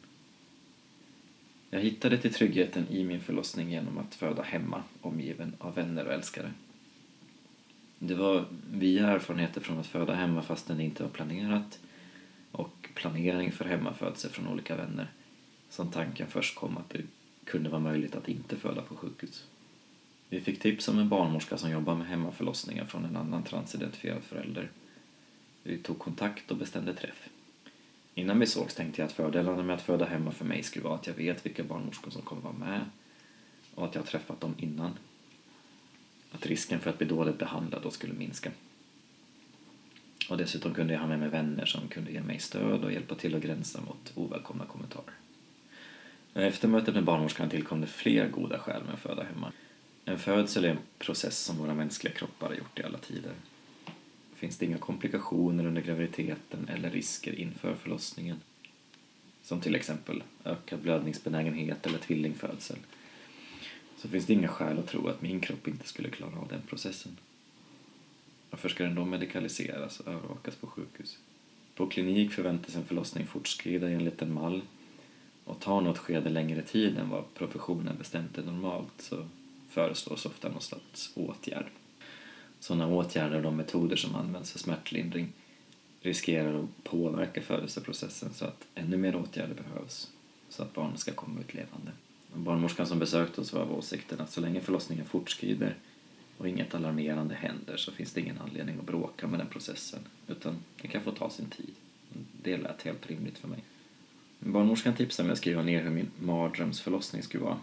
Jag 1.74 1.80
hittade 1.80 2.18
till 2.18 2.34
tryggheten 2.34 2.86
i 2.90 3.04
min 3.04 3.20
förlossning 3.20 3.70
genom 3.70 3.98
att 3.98 4.14
föda 4.14 4.42
hemma, 4.42 4.82
omgiven 5.00 5.52
av 5.58 5.74
vänner 5.74 6.06
och 6.06 6.12
älskare. 6.12 6.52
Det 7.98 8.14
var 8.14 8.44
via 8.70 9.08
erfarenheter 9.08 9.60
från 9.60 9.78
att 9.78 9.86
föda 9.86 10.14
hemma 10.14 10.42
fastän 10.42 10.76
det 10.76 10.82
inte 10.82 11.02
var 11.02 11.10
planerat 11.10 11.78
och 12.52 12.88
planering 12.94 13.52
för 13.52 13.64
hemmafödsel 13.64 14.30
från 14.30 14.48
olika 14.48 14.76
vänner 14.76 15.06
som 15.70 15.90
tanken 15.90 16.26
först 16.30 16.54
kom 16.54 16.76
att 16.76 16.90
det 16.90 17.02
kunde 17.44 17.70
vara 17.70 17.80
möjligt 17.80 18.16
att 18.16 18.28
inte 18.28 18.56
föda 18.56 18.82
på 18.82 18.96
sjukhus. 18.96 19.46
Vi 20.28 20.40
fick 20.40 20.60
tips 20.60 20.88
om 20.88 20.98
en 20.98 21.08
barnmorska 21.08 21.58
som 21.58 21.70
jobbar 21.70 21.94
med 21.94 22.06
hemmaförlossningar 22.06 22.84
från 22.84 23.04
en 23.04 23.16
annan 23.16 23.42
transidentifierad 23.42 24.22
förälder. 24.22 24.70
Vi 25.62 25.78
tog 25.78 25.98
kontakt 25.98 26.50
och 26.50 26.56
bestämde 26.56 26.94
träff. 26.94 27.28
Innan 28.14 28.40
vi 28.40 28.46
sågs 28.46 28.74
tänkte 28.74 29.00
jag 29.02 29.06
att 29.06 29.12
fördelarna 29.12 29.62
med 29.62 29.74
att 29.74 29.82
föda 29.82 30.04
hemma 30.04 30.30
för 30.30 30.44
mig 30.44 30.62
skulle 30.62 30.84
vara 30.84 30.94
att 30.94 31.06
jag 31.06 31.14
vet 31.14 31.46
vilka 31.46 31.64
barnmorskor 31.64 32.10
som 32.10 32.22
kommer 32.22 32.42
vara 32.42 32.52
med 32.52 32.80
och 33.74 33.84
att 33.84 33.94
jag 33.94 34.02
har 34.02 34.06
träffat 34.06 34.40
dem 34.40 34.54
innan. 34.58 34.98
Att 36.30 36.46
risken 36.46 36.80
för 36.80 36.90
att 36.90 36.98
bli 36.98 37.06
dåligt 37.06 37.38
behandlad 37.38 37.82
då 37.82 37.90
skulle 37.90 38.14
minska. 38.14 38.50
Och 40.30 40.36
dessutom 40.36 40.74
kunde 40.74 40.92
jag 40.92 41.00
ha 41.00 41.06
med 41.06 41.18
mig 41.18 41.28
vänner 41.28 41.66
som 41.66 41.88
kunde 41.88 42.12
ge 42.12 42.20
mig 42.20 42.38
stöd 42.38 42.84
och 42.84 42.92
hjälpa 42.92 43.14
till 43.14 43.34
att 43.34 43.42
gränsa 43.42 43.80
mot 43.80 44.12
ovälkomna 44.14 44.64
kommentarer. 44.66 45.14
Efter 46.34 46.68
mötet 46.68 46.94
med 46.94 47.04
barnmorskan 47.04 47.50
tillkom 47.50 47.80
det 47.80 47.86
fler 47.86 48.28
goda 48.28 48.58
skäl 48.58 48.82
med 48.84 48.94
att 48.94 49.00
föda 49.00 49.22
hemma. 49.22 49.52
En 50.04 50.18
födsel 50.18 50.64
är 50.64 50.68
en 50.68 50.78
process 50.98 51.38
som 51.38 51.56
våra 51.56 51.74
mänskliga 51.74 52.14
kroppar 52.14 52.48
har 52.48 52.54
gjort 52.54 52.78
i 52.78 52.82
alla 52.82 52.98
tider 52.98 53.32
finns 54.34 54.58
det 54.58 54.66
inga 54.66 54.78
komplikationer 54.78 55.66
under 55.66 55.82
graviditeten 55.82 56.68
eller 56.68 56.90
risker 56.90 57.38
inför 57.38 57.74
förlossningen. 57.74 58.40
som 59.42 59.60
till 59.60 59.74
exempel 59.74 60.22
ökad 60.44 60.80
blödningsbenägenhet 60.80 61.86
eller 61.86 61.98
tvillingfödsel, 61.98 62.78
så 63.96 64.08
finns 64.08 64.26
det 64.26 64.32
inga 64.32 64.48
skäl 64.48 64.78
att 64.78 64.86
tro 64.86 65.08
att 65.08 65.22
min 65.22 65.40
kropp 65.40 65.68
inte 65.68 65.88
skulle 65.88 66.10
klara 66.10 66.38
av 66.38 66.48
den 66.48 66.62
processen. 66.62 67.16
Varför 68.50 68.68
ska 68.68 68.84
den 68.84 68.94
då 68.94 69.04
medikaliseras 69.04 70.00
och 70.00 70.12
övervakas 70.12 70.56
på 70.56 70.66
sjukhus? 70.66 71.18
På 71.74 71.86
klinik 71.86 72.32
förväntas 72.32 72.74
en 72.74 72.84
förlossning 72.84 73.26
fortskrida 73.26 73.90
enligt 73.90 74.22
en 74.22 74.34
mall 74.34 74.62
och 75.44 75.60
tar 75.60 75.80
något 75.80 75.98
skede 75.98 76.30
längre 76.30 76.62
tid 76.62 76.98
än 76.98 77.08
vad 77.08 77.34
professionen 77.34 77.98
bestämt 77.98 78.38
är 78.38 78.42
normalt 78.42 78.92
så 78.98 79.28
föreslås 79.68 80.26
ofta 80.26 80.48
någon 80.48 80.60
slags 80.60 81.12
åtgärd. 81.14 81.66
Sådana 82.64 82.86
åtgärder 82.86 83.36
och 83.36 83.42
de 83.42 83.56
metoder 83.56 83.96
som 83.96 84.14
används 84.14 84.52
för 84.52 84.58
smärtlindring 84.58 85.32
riskerar 86.00 86.54
att 86.54 86.84
påverka 86.84 87.42
födelseprocessen 87.42 88.34
så 88.34 88.44
att 88.44 88.66
ännu 88.74 88.96
mer 88.96 89.16
åtgärder 89.16 89.54
behövs 89.54 90.10
så 90.48 90.62
att 90.62 90.74
barnet 90.74 91.00
ska 91.00 91.12
komma 91.12 91.40
ut 91.40 91.54
levande. 91.54 91.92
Barnmorskan 92.34 92.86
som 92.86 92.98
besökte 92.98 93.40
oss 93.40 93.52
var 93.52 93.60
av 93.60 93.78
åsikten 93.78 94.20
att 94.20 94.30
så 94.30 94.40
länge 94.40 94.60
förlossningen 94.60 95.04
fortskrider 95.04 95.76
och 96.38 96.48
inget 96.48 96.74
alarmerande 96.74 97.34
händer 97.34 97.76
så 97.76 97.92
finns 97.92 98.12
det 98.12 98.20
ingen 98.20 98.38
anledning 98.38 98.78
att 98.78 98.86
bråka 98.86 99.26
med 99.26 99.40
den 99.40 99.48
processen 99.48 100.00
utan 100.28 100.56
det 100.82 100.88
kan 100.88 101.02
få 101.02 101.10
ta 101.10 101.30
sin 101.30 101.50
tid. 101.50 101.74
Det 102.42 102.56
lät 102.56 102.82
helt 102.82 103.06
rimligt 103.06 103.38
för 103.38 103.48
mig. 103.48 103.64
Barnmorskan 104.38 104.94
tipsade 104.94 105.26
mig 105.26 105.32
att 105.32 105.38
skriva 105.38 105.62
ner 105.62 105.82
hur 105.82 105.90
min 105.90 106.10
mardrömsförlossning 106.18 107.22
skulle 107.22 107.44
vara. 107.44 107.58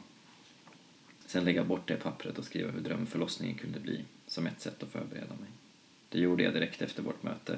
Sen 1.31 1.45
lägga 1.45 1.63
bort 1.63 1.87
det 1.87 1.95
pappret 1.95 2.37
och 2.37 2.45
skriva 2.45 2.71
hur 2.71 2.81
drömförlossningen 2.81 3.57
kunde 3.57 3.79
bli 3.79 4.05
som 4.27 4.47
ett 4.47 4.61
sätt 4.61 4.83
att 4.83 4.89
förbereda 4.89 5.35
mig. 5.39 5.49
Det 6.09 6.19
gjorde 6.19 6.43
jag 6.43 6.53
direkt 6.53 6.81
efter 6.81 7.03
vårt 7.03 7.23
möte 7.23 7.57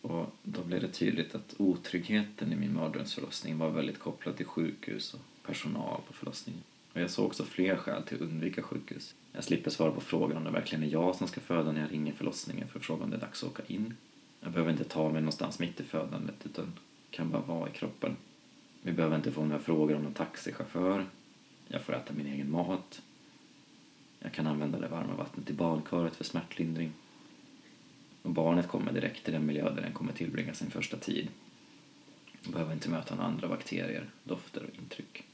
och 0.00 0.26
då 0.42 0.62
blev 0.62 0.80
det 0.80 0.88
tydligt 0.88 1.34
att 1.34 1.54
otryggheten 1.58 2.52
i 2.52 2.56
min 2.56 2.74
mardrömsförlossning 2.74 3.58
var 3.58 3.70
väldigt 3.70 3.98
kopplad 3.98 4.36
till 4.36 4.46
sjukhus 4.46 5.14
och 5.14 5.20
personal 5.46 6.00
på 6.06 6.12
förlossningen. 6.12 6.62
Och 6.92 7.00
jag 7.00 7.10
såg 7.10 7.26
också 7.26 7.44
fler 7.44 7.76
skäl 7.76 8.02
till 8.02 8.16
att 8.16 8.22
undvika 8.22 8.62
sjukhus. 8.62 9.14
Jag 9.32 9.44
slipper 9.44 9.70
svara 9.70 9.92
på 9.92 10.00
frågan 10.00 10.36
om 10.36 10.44
det 10.44 10.50
verkligen 10.50 10.84
är 10.84 10.88
jag 10.88 11.16
som 11.16 11.28
ska 11.28 11.40
föda 11.40 11.72
när 11.72 11.80
jag 11.80 11.92
ringer 11.92 12.12
förlossningen 12.12 12.68
för 12.68 12.78
att 12.78 12.84
fråga 12.84 13.04
om 13.04 13.10
det 13.10 13.16
är 13.16 13.20
dags 13.20 13.42
att 13.42 13.50
åka 13.50 13.62
in. 13.66 13.94
Jag 14.40 14.52
behöver 14.52 14.72
inte 14.72 14.84
ta 14.84 15.12
mig 15.12 15.22
någonstans 15.22 15.58
mitt 15.58 15.80
i 15.80 15.84
födandet 15.84 16.36
utan 16.44 16.72
kan 17.10 17.30
bara 17.30 17.42
vara 17.42 17.68
i 17.68 17.72
kroppen. 17.72 18.16
Vi 18.82 18.92
behöver 18.92 19.16
inte 19.16 19.32
få 19.32 19.44
några 19.44 19.62
frågor 19.62 19.96
om 19.96 20.02
någon 20.02 20.14
taxichaufför. 20.14 21.06
Jag 21.68 21.82
får 21.82 21.94
äta 21.94 22.14
min 22.14 22.26
egen 22.26 22.50
mat. 22.50 23.02
Jag 24.22 24.32
kan 24.32 24.46
använda 24.46 24.78
det 24.78 24.88
varma 24.88 25.14
vattnet 25.14 25.50
i 25.50 25.52
badkaret 25.52 26.16
för 26.16 26.24
smärtlindring. 26.24 26.92
Och 28.22 28.30
barnet 28.30 28.68
kommer 28.68 28.92
direkt 28.92 29.24
till 29.24 29.32
den 29.32 29.46
miljö 29.46 29.74
där 29.74 29.82
den 29.82 29.92
kommer 29.92 30.12
tillbringa 30.12 30.54
sin 30.54 30.70
första 30.70 30.96
tid. 30.96 31.28
Jag 32.42 32.52
behöver 32.52 32.72
inte 32.72 32.90
möta 32.90 33.14
några 33.14 33.28
andra 33.28 33.48
bakterier, 33.48 34.10
dofter 34.24 34.62
och 34.62 34.78
intryck. 34.78 35.24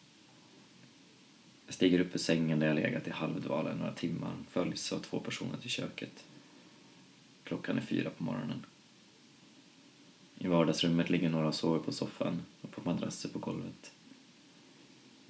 Jag 1.66 1.74
stiger 1.74 2.00
upp 2.00 2.14
ur 2.14 2.18
sängen 2.18 2.58
där 2.58 2.66
jag 2.66 2.76
legat 2.76 3.06
i 3.06 3.10
halvdvala 3.10 3.74
några 3.74 3.92
timmar, 3.92 4.32
följs 4.50 4.92
av 4.92 4.98
två 4.98 5.20
personer 5.20 5.56
till 5.56 5.70
köket. 5.70 6.24
Klockan 7.44 7.76
är 7.76 7.82
fyra 7.82 8.10
på 8.10 8.24
morgonen. 8.24 8.66
I 10.38 10.46
vardagsrummet 10.46 11.10
ligger 11.10 11.30
några 11.30 11.48
och 11.48 11.54
sover 11.54 11.78
på 11.78 11.92
soffan 11.92 12.42
och 12.60 12.70
på 12.70 12.80
madrasser 12.90 13.28
på 13.28 13.38
golvet. 13.38 13.92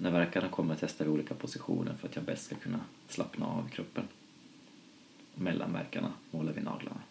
När 0.01 0.11
verkarna 0.11 0.49
kommer 0.49 0.77
testar 0.79 1.05
vi 1.05 1.11
olika 1.11 1.33
positioner 1.33 1.93
för 1.93 2.07
att 2.07 2.15
jag 2.15 2.25
bäst 2.25 2.45
ska 2.45 2.55
kunna 2.55 2.79
slappna 3.07 3.45
av 3.45 3.67
i 3.67 3.71
kroppen. 3.71 4.03
Mellan 5.35 5.73
verkarna 5.73 6.13
målar 6.31 6.53
vi 6.53 6.61
naglarna. 6.61 7.01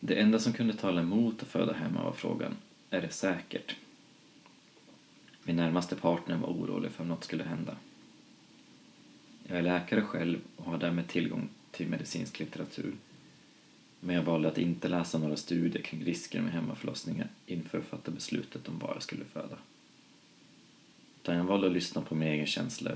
Det 0.00 0.20
enda 0.20 0.38
som 0.38 0.52
kunde 0.52 0.74
tala 0.74 1.00
emot 1.00 1.42
att 1.42 1.48
föda 1.48 1.72
hemma 1.72 2.04
var 2.04 2.12
frågan, 2.12 2.56
är 2.90 3.00
det 3.00 3.10
säkert? 3.10 3.76
Min 5.42 5.56
närmaste 5.56 5.96
partner 5.96 6.36
var 6.36 6.48
orolig 6.48 6.90
för 6.90 7.02
om 7.02 7.08
något 7.08 7.24
skulle 7.24 7.44
hända. 7.44 7.76
Jag 9.46 9.58
är 9.58 9.62
läkare 9.62 10.02
själv 10.02 10.38
och 10.56 10.64
har 10.64 10.78
därmed 10.78 11.08
tillgång 11.08 11.48
till 11.70 11.88
medicinsk 11.88 12.38
litteratur. 12.38 12.94
Men 14.00 14.14
jag 14.14 14.22
valde 14.22 14.48
att 14.48 14.58
inte 14.58 14.88
läsa 14.88 15.18
några 15.18 15.36
studier 15.36 15.82
kring 15.82 16.04
risker 16.04 16.42
med 16.42 16.52
hemmaförlossningar 16.52 17.28
inför 17.46 17.78
att 17.78 17.84
fatta 17.84 18.10
beslutet 18.10 18.68
om 18.68 18.78
var 18.78 18.92
jag 18.94 19.02
skulle 19.02 19.24
föda. 19.24 19.58
Utan 21.26 21.36
jag 21.36 21.44
valde 21.44 21.66
att 21.66 21.72
lyssna 21.72 22.02
på 22.02 22.14
min 22.14 22.28
egen 22.28 22.46
känsla 22.46 22.90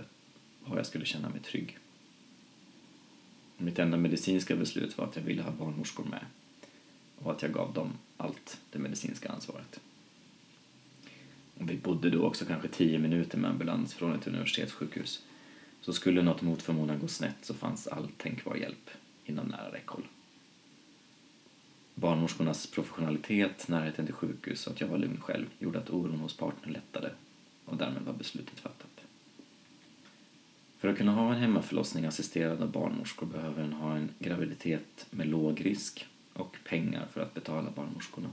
var 0.64 0.76
jag 0.76 0.86
skulle 0.86 1.04
känna 1.04 1.28
mig 1.28 1.40
trygg. 1.40 1.78
Mitt 3.56 3.78
enda 3.78 3.96
medicinska 3.96 4.56
beslut 4.56 4.98
var 4.98 5.04
att 5.04 5.16
jag 5.16 5.22
ville 5.22 5.42
ha 5.42 5.50
barnmorskor 5.50 6.04
med 6.04 6.24
och 7.18 7.32
att 7.32 7.42
jag 7.42 7.52
gav 7.52 7.72
dem 7.72 7.92
allt 8.16 8.60
det 8.72 8.78
medicinska 8.78 9.28
ansvaret. 9.28 9.80
Och 11.58 11.70
vi 11.70 11.76
bodde 11.76 12.10
då 12.10 12.22
också 12.22 12.44
kanske 12.44 12.68
tio 12.68 12.98
minuter 12.98 13.38
med 13.38 13.50
ambulans 13.50 13.94
från 13.94 14.14
ett 14.14 14.26
universitetssjukhus. 14.26 15.22
Så 15.80 15.92
skulle 15.92 16.22
något 16.22 16.42
mot 16.42 16.62
förmodan 16.62 16.98
gå 16.98 17.08
snett 17.08 17.38
så 17.42 17.54
fanns 17.54 17.86
all 17.86 18.08
tänkbar 18.08 18.56
hjälp 18.56 18.90
inom 19.24 19.46
nära 19.46 19.72
räckhåll. 19.72 20.04
Barnmorskornas 21.94 22.66
professionalitet, 22.66 23.68
närheten 23.68 24.06
till 24.06 24.14
sjukhus 24.14 24.66
och 24.66 24.72
att 24.72 24.80
jag 24.80 24.88
var 24.88 24.98
lugn 24.98 25.20
själv 25.20 25.46
gjorde 25.58 25.78
att 25.78 25.90
oron 25.90 26.20
hos 26.20 26.36
partnern 26.36 26.72
lättade 26.72 27.10
och 27.70 27.76
därmed 27.76 28.02
var 28.02 28.12
beslutet 28.12 28.60
fattat. 28.60 29.00
För 30.78 30.88
att 30.88 30.98
kunna 30.98 31.12
ha 31.12 31.34
en 31.34 31.40
hemmaförlossning 31.40 32.04
assisterad 32.04 32.62
av 32.62 32.70
barnmorskor 32.70 33.26
behöver 33.26 33.62
en 33.62 33.72
ha 33.72 33.96
en 33.96 34.08
graviditet 34.18 35.06
med 35.10 35.26
låg 35.26 35.66
risk 35.66 36.06
och 36.32 36.56
pengar 36.64 37.06
för 37.12 37.20
att 37.20 37.34
betala 37.34 37.70
barnmorskorna. 37.70 38.28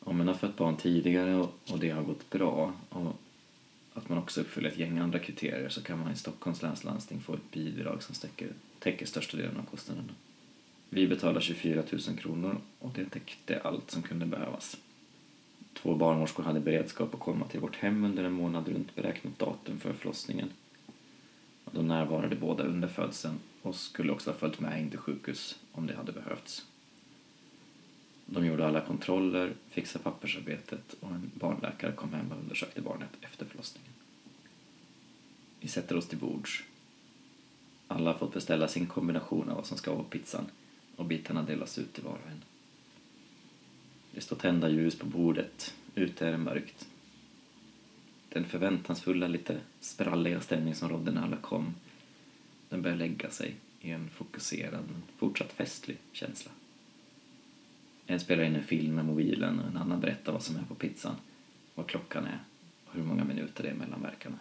Om 0.00 0.16
man 0.18 0.28
har 0.28 0.34
fött 0.34 0.56
barn 0.56 0.76
tidigare 0.76 1.36
och 1.36 1.78
det 1.80 1.90
har 1.90 2.02
gått 2.02 2.30
bra 2.30 2.72
och 2.88 3.16
att 3.94 4.08
man 4.08 4.18
också 4.18 4.40
uppfyller 4.40 4.68
ett 4.68 4.78
gäng 4.78 4.98
andra 4.98 5.18
kriterier 5.18 5.68
så 5.68 5.82
kan 5.82 5.98
man 5.98 6.12
i 6.12 6.16
Stockholms 6.16 6.62
läns 6.62 6.84
landsting 6.84 7.20
få 7.20 7.34
ett 7.34 7.50
bidrag 7.50 8.02
som 8.02 8.14
täcker, 8.14 8.48
täcker 8.78 9.06
största 9.06 9.36
delen 9.36 9.56
av 9.56 9.62
kostnaderna. 9.62 10.12
Vi 10.90 11.08
betalade 11.08 11.40
24 11.40 11.82
000 12.08 12.18
kronor 12.18 12.60
och 12.78 12.92
det 12.94 13.04
täckte 13.04 13.60
allt 13.60 13.90
som 13.90 14.02
kunde 14.02 14.26
behövas. 14.26 14.76
Två 15.82 15.94
barnmorskor 15.94 16.42
hade 16.42 16.60
beredskap 16.60 17.14
att 17.14 17.20
komma 17.20 17.46
till 17.46 17.60
vårt 17.60 17.76
hem 17.76 18.04
under 18.04 18.24
en 18.24 18.32
månad 18.32 18.68
runt 18.68 18.94
beräknat 18.94 19.38
datum 19.38 19.78
för 19.78 19.92
förlossningen. 19.92 20.50
De 21.70 21.88
närvarade 21.88 22.36
båda 22.36 22.64
under 22.64 22.88
födseln 22.88 23.38
och 23.62 23.74
skulle 23.74 24.12
också 24.12 24.30
ha 24.30 24.38
följt 24.38 24.60
med 24.60 24.80
in 24.80 24.90
till 24.90 24.98
sjukhus 24.98 25.58
om 25.72 25.86
det 25.86 25.96
hade 25.96 26.12
behövts. 26.12 26.66
De 28.26 28.46
gjorde 28.46 28.66
alla 28.66 28.80
kontroller, 28.80 29.54
fixade 29.70 30.04
pappersarbetet 30.04 30.96
och 31.00 31.10
en 31.10 31.30
barnläkare 31.34 31.92
kom 31.92 32.12
hem 32.12 32.32
och 32.32 32.38
undersökte 32.38 32.80
barnet 32.80 33.10
efter 33.20 33.46
förlossningen. 33.46 33.92
Vi 35.60 35.68
sätter 35.68 35.96
oss 35.96 36.08
till 36.08 36.18
bords. 36.18 36.64
Alla 37.88 38.12
har 38.12 38.18
fått 38.18 38.34
beställa 38.34 38.68
sin 38.68 38.86
kombination 38.86 39.48
av 39.48 39.56
vad 39.56 39.66
som 39.66 39.78
ska 39.78 39.90
vara 39.90 40.02
på 40.02 40.08
pizzan 40.08 40.46
och 40.96 41.04
bitarna 41.04 41.42
delas 41.42 41.78
ut 41.78 41.92
till 41.92 42.04
var 42.04 42.12
och 42.12 42.30
en. 42.30 42.42
Det 44.16 44.22
står 44.22 44.36
tända 44.36 44.68
ljus 44.68 44.98
på 44.98 45.06
bordet, 45.06 45.74
ute 45.94 46.26
är 46.26 46.32
det 46.32 46.38
mörkt. 46.38 46.88
Den 48.28 48.44
förväntansfulla, 48.44 49.28
lite 49.28 49.60
spralliga 49.80 50.40
stämning 50.40 50.74
som 50.74 50.88
rådde 50.88 51.10
när 51.10 51.22
alla 51.22 51.36
kom, 51.36 51.74
den 52.68 52.82
börjar 52.82 52.96
lägga 52.96 53.30
sig 53.30 53.54
i 53.80 53.90
en 53.90 54.10
fokuserad, 54.10 54.84
men 54.92 55.02
fortsatt 55.16 55.52
festlig 55.52 55.98
känsla. 56.12 56.50
En 58.06 58.20
spelar 58.20 58.44
in 58.44 58.56
en 58.56 58.62
film 58.62 58.94
med 58.94 59.04
mobilen 59.04 59.60
och 59.60 59.66
en 59.66 59.76
annan 59.76 60.00
berättar 60.00 60.32
vad 60.32 60.42
som 60.42 60.56
är 60.56 60.62
på 60.62 60.74
pizzan, 60.74 61.16
vad 61.74 61.86
klockan 61.86 62.24
är 62.24 62.38
och 62.86 62.94
hur 62.94 63.02
många 63.02 63.24
minuter 63.24 63.62
det 63.62 63.70
är 63.70 63.74
mellan 63.74 64.02
verkarna. 64.02 64.38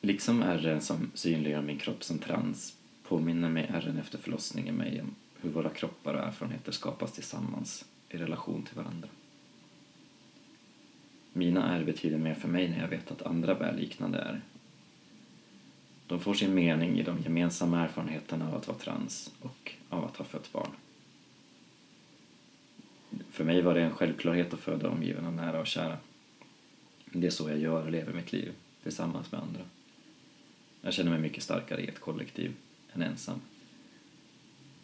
Liksom 0.00 0.42
ärren 0.42 0.80
som 0.80 1.10
synliggör 1.14 1.62
min 1.62 1.78
kropp 1.78 2.04
som 2.04 2.18
trans 2.18 2.76
påminner 3.02 3.48
mig 3.48 3.70
ärren 3.74 3.98
efter 3.98 4.18
förlossningen 4.18 4.74
mig 4.74 5.00
om 5.00 5.14
hur 5.40 5.50
våra 5.50 5.68
kroppar 5.68 6.14
och 6.14 6.20
erfarenheter 6.20 6.72
skapas 6.72 7.12
tillsammans 7.12 7.84
i 8.14 8.16
relation 8.16 8.62
till 8.62 8.76
varandra. 8.76 9.08
Mina 11.32 11.76
ärr 11.76 11.84
betyder 11.84 12.18
mer 12.18 12.34
för 12.34 12.48
mig 12.48 12.68
när 12.68 12.80
jag 12.80 12.88
vet 12.88 13.10
att 13.10 13.22
andra 13.22 13.54
bär 13.54 13.72
liknande 13.72 14.18
ärr. 14.18 14.40
De 16.06 16.20
får 16.20 16.34
sin 16.34 16.54
mening 16.54 16.98
i 16.98 17.02
de 17.02 17.18
gemensamma 17.22 17.80
erfarenheterna 17.80 18.48
av 18.48 18.54
att 18.54 18.68
vara 18.68 18.78
trans 18.78 19.32
och 19.40 19.72
av 19.88 20.04
att 20.04 20.16
ha 20.16 20.24
fött 20.24 20.52
barn. 20.52 20.70
För 23.30 23.44
mig 23.44 23.62
var 23.62 23.74
det 23.74 23.82
en 23.82 23.94
självklarhet 23.94 24.54
att 24.54 24.60
föda 24.60 24.88
omgiven 24.88 25.26
av 25.26 25.32
nära 25.32 25.60
och 25.60 25.66
kära. 25.66 25.98
Det 27.04 27.26
är 27.26 27.30
så 27.30 27.48
jag 27.48 27.58
gör 27.58 27.84
och 27.84 27.90
lever 27.90 28.12
mitt 28.12 28.32
liv, 28.32 28.52
tillsammans 28.82 29.32
med 29.32 29.40
andra. 29.40 29.60
Jag 30.80 30.94
känner 30.94 31.10
mig 31.10 31.20
mycket 31.20 31.42
starkare 31.42 31.80
i 31.80 31.88
ett 31.88 32.00
kollektiv 32.00 32.54
än 32.92 33.02
ensam. 33.02 33.40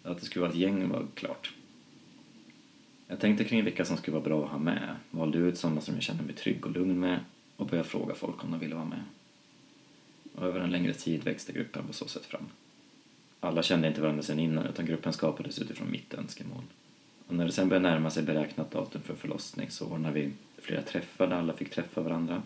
Att 0.02 0.20
det 0.20 0.24
skulle 0.24 0.40
vara 0.40 0.52
ett 0.52 0.58
gäng 0.58 0.88
var 0.88 1.06
klart. 1.14 1.54
Jag 3.08 3.20
tänkte 3.20 3.44
kring 3.44 3.64
vilka 3.64 3.84
som 3.84 3.96
skulle 3.96 4.14
vara 4.16 4.24
bra 4.24 4.44
att 4.44 4.50
ha 4.50 4.58
med, 4.58 4.96
valde 5.10 5.38
ut 5.38 5.58
sådana 5.58 5.80
som 5.80 5.94
jag 5.94 6.02
kände 6.02 6.22
mig 6.22 6.34
trygg 6.34 6.66
och 6.66 6.72
lugn 6.72 7.00
med 7.00 7.20
och 7.56 7.66
började 7.66 7.88
fråga 7.88 8.14
folk 8.14 8.44
om 8.44 8.50
de 8.50 8.60
ville 8.60 8.74
vara 8.74 8.84
med. 8.84 9.02
Och 10.34 10.46
över 10.46 10.60
en 10.60 10.70
längre 10.70 10.94
tid 10.94 11.24
växte 11.24 11.52
gruppen 11.52 11.86
på 11.86 11.92
så 11.92 12.08
sätt 12.08 12.24
fram. 12.24 12.46
Alla 13.40 13.62
kände 13.62 13.88
inte 13.88 14.00
varandra 14.00 14.22
sedan 14.22 14.38
innan 14.38 14.66
utan 14.66 14.86
gruppen 14.86 15.12
skapades 15.12 15.58
utifrån 15.58 15.90
mitt 15.90 16.14
önskemål. 16.14 16.62
Och 17.26 17.34
när 17.34 17.46
det 17.46 17.52
sen 17.52 17.68
började 17.68 17.88
närma 17.88 18.10
sig 18.10 18.22
beräknat 18.22 18.70
datum 18.70 19.02
för 19.02 19.14
förlossning 19.14 19.70
så 19.70 19.86
ordnade 19.86 20.14
vi 20.14 20.32
flera 20.58 20.82
träffar 20.82 21.26
där 21.26 21.36
alla 21.36 21.52
fick 21.52 21.70
träffa 21.70 22.00
varandra 22.00 22.42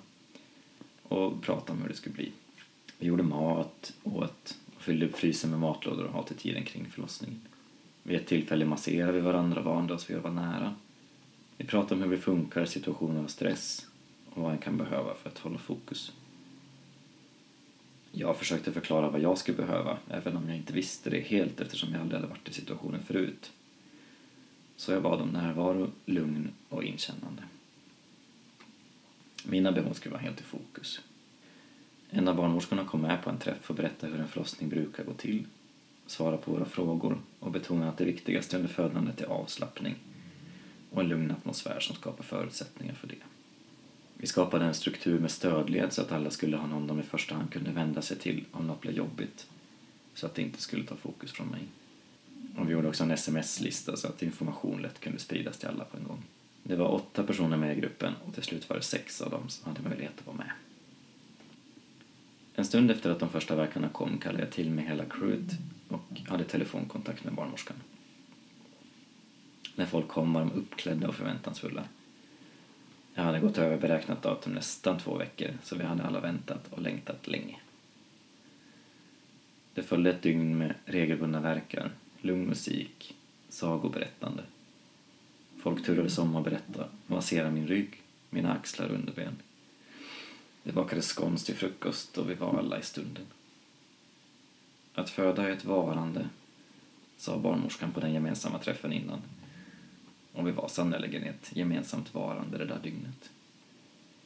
och 1.02 1.42
prata 1.42 1.72
om 1.72 1.82
hur 1.82 1.88
det 1.88 1.94
skulle 1.94 2.14
bli. 2.14 2.32
Vi 2.98 3.06
gjorde 3.06 3.22
mat, 3.22 3.92
åt 4.02 4.56
och 4.74 4.82
fyllde 4.82 5.06
upp 5.06 5.16
frysen 5.16 5.50
med 5.50 5.60
matlådor 5.60 6.04
och 6.04 6.12
ha 6.12 6.22
till 6.22 6.36
tiden 6.36 6.64
kring 6.64 6.86
förlossningen. 6.90 7.40
Vid 8.02 8.16
ett 8.16 8.26
tillfälle 8.26 8.64
masserar 8.64 9.12
vi 9.12 9.20
varandra 9.20 9.60
och 9.60 9.64
vande 9.64 9.94
oss 9.94 10.10
vid 10.10 10.16
att 10.16 10.22
vara 10.22 10.34
nära. 10.34 10.74
Vi 11.56 11.64
pratar 11.64 11.96
om 11.96 12.02
hur 12.02 12.08
vi 12.08 12.16
funkar 12.16 12.62
i 12.62 12.66
situationer 12.66 13.20
av 13.20 13.26
stress 13.26 13.86
och 14.30 14.42
vad 14.42 14.52
en 14.52 14.58
kan 14.58 14.76
behöva 14.76 15.14
för 15.14 15.30
att 15.30 15.38
hålla 15.38 15.58
fokus. 15.58 16.12
Jag 18.12 18.36
försökte 18.36 18.72
förklara 18.72 19.10
vad 19.10 19.20
jag 19.20 19.38
skulle 19.38 19.56
behöva, 19.56 19.98
även 20.10 20.36
om 20.36 20.48
jag 20.48 20.56
inte 20.56 20.72
visste 20.72 21.10
det 21.10 21.20
helt 21.20 21.60
eftersom 21.60 21.92
jag 21.92 22.00
aldrig 22.00 22.20
hade 22.20 22.30
varit 22.30 22.48
i 22.48 22.52
situationen 22.52 23.02
förut. 23.02 23.52
Så 24.76 24.92
jag 24.92 25.02
bad 25.02 25.20
om 25.20 25.28
närvaro, 25.28 25.90
lugn 26.06 26.50
och 26.68 26.84
inkännande. 26.84 27.42
Mina 29.44 29.72
behov 29.72 29.92
skulle 29.92 30.12
vara 30.12 30.22
helt 30.22 30.40
i 30.40 30.44
fokus. 30.44 31.00
En 32.10 32.28
av 32.28 32.36
barnmorskorna 32.36 32.84
kom 32.84 33.00
med 33.00 33.22
på 33.22 33.30
en 33.30 33.38
träff 33.38 33.70
och 33.70 33.76
berättade 33.76 34.12
hur 34.12 34.20
en 34.20 34.28
förlossning 34.28 34.68
brukar 34.68 35.04
gå 35.04 35.12
till, 35.12 35.44
svara 36.12 36.36
på 36.36 36.50
våra 36.50 36.64
frågor 36.64 37.18
och 37.40 37.50
betona 37.50 37.88
att 37.88 37.98
det 37.98 38.04
viktigaste 38.04 38.56
under 38.56 38.68
födandet 38.68 39.20
är 39.20 39.26
avslappning 39.26 39.94
och 40.90 41.00
en 41.00 41.08
lugn 41.08 41.30
atmosfär 41.30 41.80
som 41.80 41.96
skapar 41.96 42.24
förutsättningar 42.24 42.94
för 42.94 43.08
det. 43.08 43.14
Vi 44.14 44.26
skapade 44.26 44.64
en 44.64 44.74
struktur 44.74 45.18
med 45.18 45.30
stödled 45.30 45.92
så 45.92 46.02
att 46.02 46.12
alla 46.12 46.30
skulle 46.30 46.56
ha 46.56 46.66
någon 46.66 46.86
de 46.86 47.00
i 47.00 47.02
första 47.02 47.34
hand 47.34 47.50
kunde 47.50 47.70
vända 47.70 48.02
sig 48.02 48.18
till 48.18 48.44
om 48.52 48.66
något 48.66 48.80
blev 48.80 48.94
jobbigt, 48.94 49.46
så 50.14 50.26
att 50.26 50.34
det 50.34 50.42
inte 50.42 50.60
skulle 50.60 50.84
ta 50.84 50.96
fokus 50.96 51.32
från 51.32 51.48
mig. 51.48 51.62
Och 52.56 52.68
vi 52.68 52.72
gjorde 52.72 52.88
också 52.88 53.04
en 53.04 53.10
sms-lista 53.10 53.96
så 53.96 54.08
att 54.08 54.22
information 54.22 54.82
lätt 54.82 55.00
kunde 55.00 55.18
spridas 55.18 55.58
till 55.58 55.68
alla 55.68 55.84
på 55.84 55.96
en 55.96 56.04
gång. 56.04 56.22
Det 56.62 56.76
var 56.76 56.88
åtta 56.88 57.22
personer 57.22 57.56
med 57.56 57.76
i 57.76 57.80
gruppen 57.80 58.14
och 58.26 58.34
till 58.34 58.42
slut 58.42 58.68
var 58.68 58.76
det 58.76 58.82
sex 58.82 59.20
av 59.20 59.30
dem 59.30 59.48
som 59.48 59.72
hade 59.72 59.88
möjlighet 59.88 60.18
att 60.18 60.26
vara 60.26 60.36
med. 60.36 60.50
En 62.54 62.64
stund 62.64 62.90
efter 62.90 63.10
att 63.10 63.18
de 63.18 63.28
första 63.28 63.56
verkarna 63.56 63.88
kom 63.88 64.18
kallade 64.18 64.44
jag 64.44 64.52
till 64.52 64.70
mig 64.70 64.84
hela 64.86 65.04
crewet 65.04 65.52
och 65.94 66.20
hade 66.28 66.44
telefonkontakt 66.44 67.24
med 67.24 67.34
barnmorskan. 67.34 67.76
När 69.74 69.86
folk 69.86 70.08
kom 70.08 70.32
var 70.32 70.40
de 70.40 70.52
uppklädda 70.52 71.08
och 71.08 71.14
förväntansfulla. 71.14 71.84
Jag 73.14 73.22
hade 73.22 73.40
gått 73.40 73.58
över 73.58 73.78
beräknat 73.78 74.22
datum 74.22 74.52
nästan 74.52 74.98
två 74.98 75.16
veckor 75.16 75.50
så 75.62 75.76
vi 75.76 75.84
hade 75.84 76.02
alla 76.02 76.20
väntat 76.20 76.68
och 76.70 76.82
längtat 76.82 77.28
länge. 77.28 77.56
Det 79.74 79.82
följde 79.82 80.10
ett 80.10 80.22
dygn 80.22 80.58
med 80.58 80.74
regelbundna 80.84 81.40
verkar, 81.40 81.90
lugn 82.20 82.46
musik, 82.46 83.14
sagoberättande. 83.48 84.42
Folk 85.62 85.84
turades 85.84 86.18
om 86.18 86.36
att 86.36 86.44
berätta 86.44 86.84
och 86.84 87.10
massera 87.10 87.50
min 87.50 87.66
rygg, 87.66 88.02
mina 88.30 88.52
axlar 88.52 88.88
och 88.88 88.94
underben. 88.94 89.36
Det 90.62 90.72
bakades 90.72 91.06
scones 91.06 91.44
till 91.44 91.54
frukost 91.54 92.18
och 92.18 92.30
vi 92.30 92.34
var 92.34 92.58
alla 92.58 92.78
i 92.78 92.82
stunden. 92.82 93.26
Att 94.94 95.10
föda 95.10 95.48
är 95.48 95.52
ett 95.52 95.64
varande, 95.64 96.28
sa 97.16 97.38
barnmorskan 97.38 97.92
på 97.92 98.00
den 98.00 98.12
gemensamma 98.12 98.58
träffen 98.58 98.92
innan. 98.92 99.22
Och 100.32 100.46
vi 100.46 100.50
var 100.50 100.68
sannerligen 100.68 101.22
ett 101.22 101.56
gemensamt 101.56 102.14
varande 102.14 102.58
det 102.58 102.64
där 102.64 102.78
dygnet. 102.82 103.30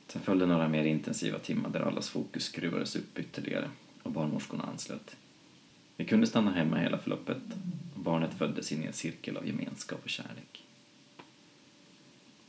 Sen 0.08 0.22
följde 0.22 0.46
några 0.46 0.68
mer 0.68 0.84
intensiva 0.84 1.38
timmar 1.38 1.70
där 1.70 1.80
allas 1.80 2.08
fokus 2.08 2.44
skruvades 2.44 2.96
upp 2.96 3.18
ytterligare 3.18 3.70
och 4.02 4.12
barnmorskorna 4.12 4.64
anslöt. 4.64 5.16
Vi 5.96 6.04
kunde 6.04 6.26
stanna 6.26 6.50
hemma 6.50 6.76
hela 6.76 6.98
förloppet 6.98 7.42
och 7.94 8.00
barnet 8.00 8.34
föddes 8.34 8.72
in 8.72 8.82
i 8.82 8.86
en 8.86 8.92
cirkel 8.92 9.36
av 9.36 9.46
gemenskap 9.46 10.00
och 10.04 10.10
kärlek. 10.10 10.64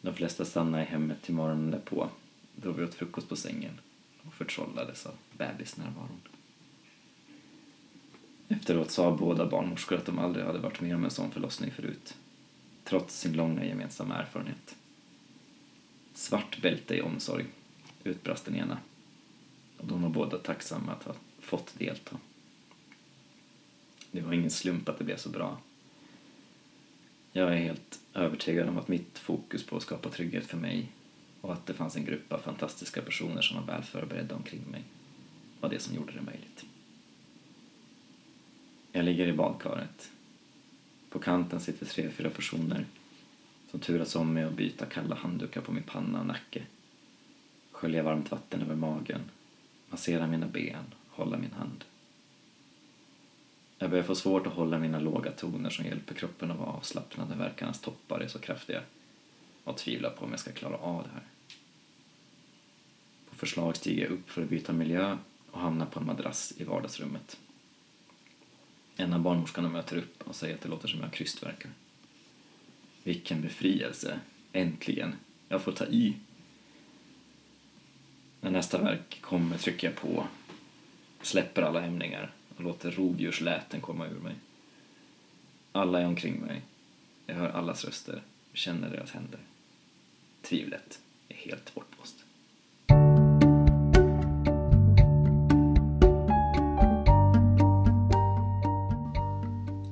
De 0.02 0.14
flesta 0.14 0.46
stannade 0.46 0.84
i 0.84 0.86
hemmet 0.86 1.22
till 1.22 1.34
morgonen 1.34 1.72
därpå 1.72 2.10
då 2.56 2.72
vi 2.72 2.84
åt 2.84 2.94
frukost 2.94 3.30
på 3.30 3.36
sängen 3.36 3.80
och 4.24 4.34
förtrollades 4.34 5.06
av 5.06 5.16
bebisnärvaron. 5.38 6.22
Efteråt 8.48 8.92
sa 8.92 9.16
båda 9.16 9.46
barnmorskor 9.46 9.98
att 9.98 10.06
de 10.06 10.20
aldrig 10.20 10.46
hade 10.46 10.60
varit 10.60 10.82
med 10.82 10.96
om 10.96 11.04
en 11.04 11.12
sån 11.12 11.32
förlossning 11.32 11.72
förut, 11.72 12.16
trots 12.84 13.20
sin 13.20 13.34
långa 13.34 13.66
gemensamma 13.66 14.16
erfarenhet. 14.16 14.76
Svart 16.14 16.62
bälte 16.62 16.96
i 16.96 17.02
omsorg, 17.02 17.46
utbrast 18.04 18.46
den 18.46 18.56
ena. 18.56 18.78
Och 19.78 19.88
de 19.88 20.02
var 20.02 20.10
båda 20.10 20.38
tacksamma 20.38 20.92
att 20.92 21.04
ha 21.04 21.14
fått 21.40 21.80
delta. 21.80 22.18
Det 24.12 24.22
var 24.22 24.34
ingen 24.34 24.52
slump 24.52 24.90
att 24.90 24.98
det 24.98 25.04
blev 25.04 25.18
så 25.18 25.30
bra. 25.30 25.58
Jag 27.32 27.54
är 27.54 27.58
helt 27.58 28.00
övertygad 28.14 28.70
om 28.70 28.78
att 28.78 28.88
mitt 28.88 29.20
fokus 29.20 29.66
på 29.66 29.78
att 29.78 29.84
skapa 29.84 30.10
trygghet 30.10 30.46
för 30.46 30.58
mig 30.58 30.92
och 31.42 31.54
att 31.54 31.66
det 31.66 31.74
fanns 31.74 31.96
en 31.96 32.06
grupp 32.06 32.34
av 32.34 32.40
fantastiska 32.40 33.02
personer 33.02 33.42
som 33.42 33.58
var 33.58 33.74
väl 33.74 33.84
förberedda 33.84 34.36
omkring 34.36 34.62
mig 34.72 34.84
var 35.60 35.70
det 35.70 35.80
som 35.80 35.96
gjorde 35.96 36.14
det 36.14 36.22
möjligt. 36.22 36.66
Jag 38.98 39.06
ligger 39.06 39.28
i 39.28 39.34
badkaret. 39.34 40.12
På 41.10 41.20
kanten 41.20 41.60
sitter 41.60 41.86
tre, 41.86 42.10
fyra 42.10 42.30
personer 42.30 42.86
som 43.72 43.80
turas 43.80 44.16
om 44.16 44.34
med 44.34 44.48
att 44.48 44.54
byta 44.54 44.86
kalla 44.86 45.16
handdukar 45.16 45.62
på 45.62 45.72
min 45.72 45.84
panna 45.84 46.20
och 46.20 46.26
nacke, 46.26 46.64
skölja 47.72 48.04
varmt 48.04 48.32
vatten 48.32 48.62
över 48.62 48.76
magen, 48.76 49.22
massera 49.90 50.28
mina 50.28 50.48
ben, 50.48 50.84
hålla 51.10 51.38
min 51.38 51.52
hand. 51.52 51.84
Jag 53.78 53.90
börjar 53.90 54.04
få 54.04 54.16
svårt 54.16 54.48
att 54.48 54.54
hålla 54.54 54.80
mina 54.80 55.00
låga 55.00 55.32
toner 55.32 55.70
som 55.70 55.86
hjälper 55.86 56.16
kroppen 56.16 56.52
att 56.52 56.60
vara 56.60 56.70
avslappnad 56.70 57.30
när 57.30 57.38
verkarnas 57.38 57.82
toppar 57.82 58.20
är 58.20 58.28
så 58.28 58.40
kraftiga 58.40 58.82
och 59.64 59.78
tvivlar 59.78 60.10
på 60.10 60.26
om 60.26 60.32
jag 60.32 60.40
ska 60.40 60.52
klara 60.52 60.78
av 60.78 61.04
det 61.04 61.10
här. 61.14 61.24
På 63.30 63.36
förslag 63.36 63.76
stiger 63.76 64.04
jag 64.04 64.12
upp 64.12 64.30
för 64.30 64.44
att 64.44 64.50
byta 64.50 64.74
miljö 64.74 65.18
och 65.52 65.60
hamnar 65.60 65.86
på 65.86 66.00
en 66.00 66.06
madrass 66.06 66.54
i 66.58 66.64
vardagsrummet. 66.64 67.38
En 69.00 69.14
av 69.14 69.20
barnmorskorna 69.20 69.70
möter 69.70 69.98
upp 69.98 70.28
och 70.28 70.36
säger 70.36 70.56
att 70.56 70.62
det 70.62 70.70
låter 70.70 70.88
som 70.88 71.02
jag 71.02 71.14
krystverkar. 71.14 71.72
Vilken 73.04 73.42
befrielse! 73.42 74.20
Äntligen! 74.54 75.16
Jag 75.50 75.62
får 75.62 75.72
ta 75.72 75.86
i. 75.86 76.16
När 78.42 78.52
nästa 78.52 78.82
verk 78.82 79.22
kommer 79.22 79.58
trycker 79.58 79.88
jag 79.88 79.96
på, 79.96 80.28
släpper 81.22 81.62
alla 81.62 81.80
hämningar 81.80 82.34
och 82.56 82.64
låter 82.64 82.92
rovdjursläten 82.92 83.82
komma 83.82 84.08
ur 84.08 84.20
mig. 84.20 84.36
Alla 85.72 86.02
är 86.02 86.06
omkring 86.06 86.40
mig. 86.40 86.62
Jag 87.26 87.36
hör 87.36 87.50
allas 87.50 87.86
röster 87.86 88.22
känner 88.54 88.90
deras 88.90 89.12
händer. 89.12 89.40
Tvivlet 90.42 91.00
är 91.30 91.36
helt 91.36 91.76
bortblåst. 91.76 92.27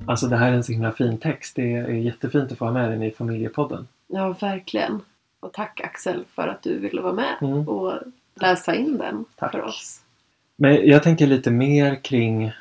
Alltså 0.08 0.28
det 0.28 0.36
här 0.38 0.48
är 0.52 0.54
en 0.54 0.63
så 0.63 0.72
himla 0.72 0.91
fin 0.91 1.18
text. 1.18 1.56
Det 1.56 1.74
är 1.76 1.88
jättefint 1.89 2.52
att 2.52 2.58
få 2.58 2.65
ha 2.65 2.72
med 2.72 2.91
den 2.91 3.04
i 3.04 3.12
familjepodden. 3.12 3.88
Ja, 4.08 4.36
verkligen. 4.41 5.02
Och 5.39 5.54
tack 5.54 5.82
Axel 5.82 6.24
för 6.36 6.48
att 6.48 6.62
du 6.63 6.80
ville 6.80 7.02
vara 7.02 7.13
med 7.13 7.36
Mm. 7.41 7.70
och 7.70 7.94
läsa 8.36 8.76
in 8.76 8.98
den 8.98 9.26
Tack. 9.36 9.52
för 9.52 9.62
oss. 9.62 10.02
Men 10.56 10.88
jag 10.88 11.04
tänker 11.04 11.28
lite 11.28 11.52
mer 11.52 11.96
kring 12.04 12.52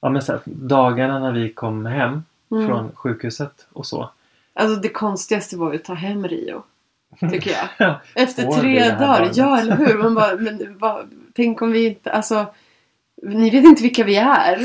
ja, 0.00 0.08
men 0.10 0.22
så 0.22 0.32
här, 0.32 0.40
dagarna 0.44 1.18
när 1.18 1.32
vi 1.32 1.48
kom 1.52 1.86
hem 1.86 2.22
Mm. 2.50 2.66
från 2.66 2.92
sjukhuset 2.94 3.66
och 3.72 3.86
så. 3.86 4.10
Alltså 4.52 4.80
det 4.80 4.88
konstigaste 4.88 5.56
var 5.56 5.72
ju 5.72 5.78
att 5.78 5.84
ta 5.84 5.94
hem 5.94 6.28
Rio. 6.28 6.62
Tycker 7.30 7.50
jag. 7.50 7.68
Ja. 7.88 8.00
Efter 8.14 8.42
tre 8.60 8.80
dagar. 8.88 8.98
barnet? 8.98 9.36
Ja, 9.36 9.58
eller 9.60 9.76
hur? 9.76 9.98
Man 9.98 10.14
bara, 10.14 10.36
men 10.40 10.78
vad, 10.78 11.10
tänk 11.34 11.62
om 11.62 11.72
vi 11.72 11.86
inte, 11.86 12.12
alltså 12.12 12.46
ni 13.24 13.50
vet 13.50 13.64
inte 13.64 13.82
vilka 13.82 14.04
vi 14.04 14.16
är. 14.16 14.58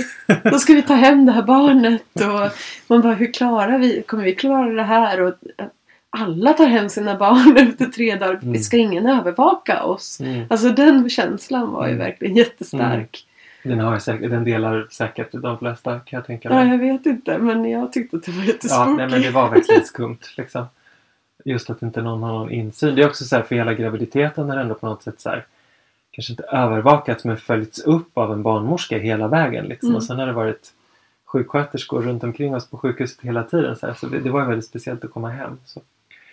Då 0.52 0.58
ska 0.60 0.74
vi 0.74 0.82
ta 0.82 0.94
hem 0.94 1.26
det 1.26 1.32
här 1.32 1.42
barnet 1.44 2.02
och 2.16 2.52
man 2.88 3.02
bara, 3.02 3.14
hur 3.14 3.34
klarar 3.34 3.78
vi, 3.78 4.02
kommer 4.08 4.24
vi 4.24 4.36
klara 4.36 4.70
det 4.74 4.84
här? 4.84 5.22
Och 5.22 5.34
alla 6.10 6.54
tar 6.54 6.68
hem 6.68 6.90
sina 6.90 7.18
barn 7.18 7.58
efter 7.70 7.86
tre 7.86 8.16
dagar. 8.16 8.40
Mm. 8.44 8.60
Ska 8.60 8.78
ingen 8.78 9.08
övervaka 9.08 9.84
oss? 9.84 10.20
Mm. 10.20 10.46
Alltså 10.50 10.70
den 10.70 11.10
känslan 11.10 11.72
var 11.72 11.88
ju 11.88 11.94
Mm. 11.94 12.06
verkligen 12.06 12.36
jättestark. 12.36 13.26
Den, 13.64 13.80
har 13.80 14.00
säkert, 14.00 14.32
den 14.32 14.44
delar 14.44 14.88
säkert 14.92 15.30
de 15.32 15.58
flesta 15.60 16.00
kan 16.00 16.18
jag 16.18 16.26
tänka 16.26 16.50
Ja, 16.50 16.56
mig. 16.56 16.70
jag 16.70 16.78
vet 16.78 17.06
inte 17.06 17.38
men 17.38 17.70
jag 17.70 17.94
tyckte 17.94 18.18
att 18.18 18.24
det 18.24 18.32
var 18.32 18.42
Ja, 18.44 18.48
jättespooky. 18.48 18.92
nej, 18.92 19.08
men 19.10 19.22
det 19.22 19.30
var 19.30 19.50
verkligen 19.50 19.86
skumt. 19.86 20.18
Liksom. 20.38 20.66
Just 21.46 21.70
att 21.70 21.82
inte 21.82 22.02
någon 22.02 22.24
har 22.24 22.32
någon 22.34 22.52
insyn. 22.52 22.96
Det 22.96 23.02
är 23.02 23.08
också 23.08 23.24
så 23.26 23.36
här 23.36 23.44
för 23.44 23.56
hela 23.56 23.74
graviditeten 23.74 24.48
det 24.48 24.62
ändå 24.62 24.76
på 24.76 24.86
något 24.86 25.04
sätt 25.04 25.22
så 25.22 25.30
här, 25.30 25.46
kanske 26.12 26.34
inte 26.34 26.44
övervakats 26.44 27.26
men 27.26 27.38
följts 27.38 27.80
upp 27.80 28.18
av 28.18 28.34
en 28.34 28.44
barnmorska 28.44 28.98
hela 28.98 29.28
vägen. 29.28 29.66
Liksom. 29.66 29.90
Mm. 29.90 29.96
Och 29.98 30.04
sen 30.04 30.20
har 30.20 30.28
det 30.28 30.34
varit 30.34 30.74
sjuksköterskor 31.26 32.02
runt 32.02 32.24
omkring 32.24 32.56
oss 32.56 32.70
på 32.70 32.78
sjukhuset 32.78 33.22
hela 33.22 33.44
tiden. 33.44 33.76
Så, 33.76 33.94
så 33.94 34.08
det, 34.08 34.20
det 34.20 34.30
var 34.30 34.46
väldigt 34.46 34.66
speciellt 34.66 35.04
att 35.04 35.12
komma 35.12 35.30
hem. 35.30 35.58
Så. 35.66 35.82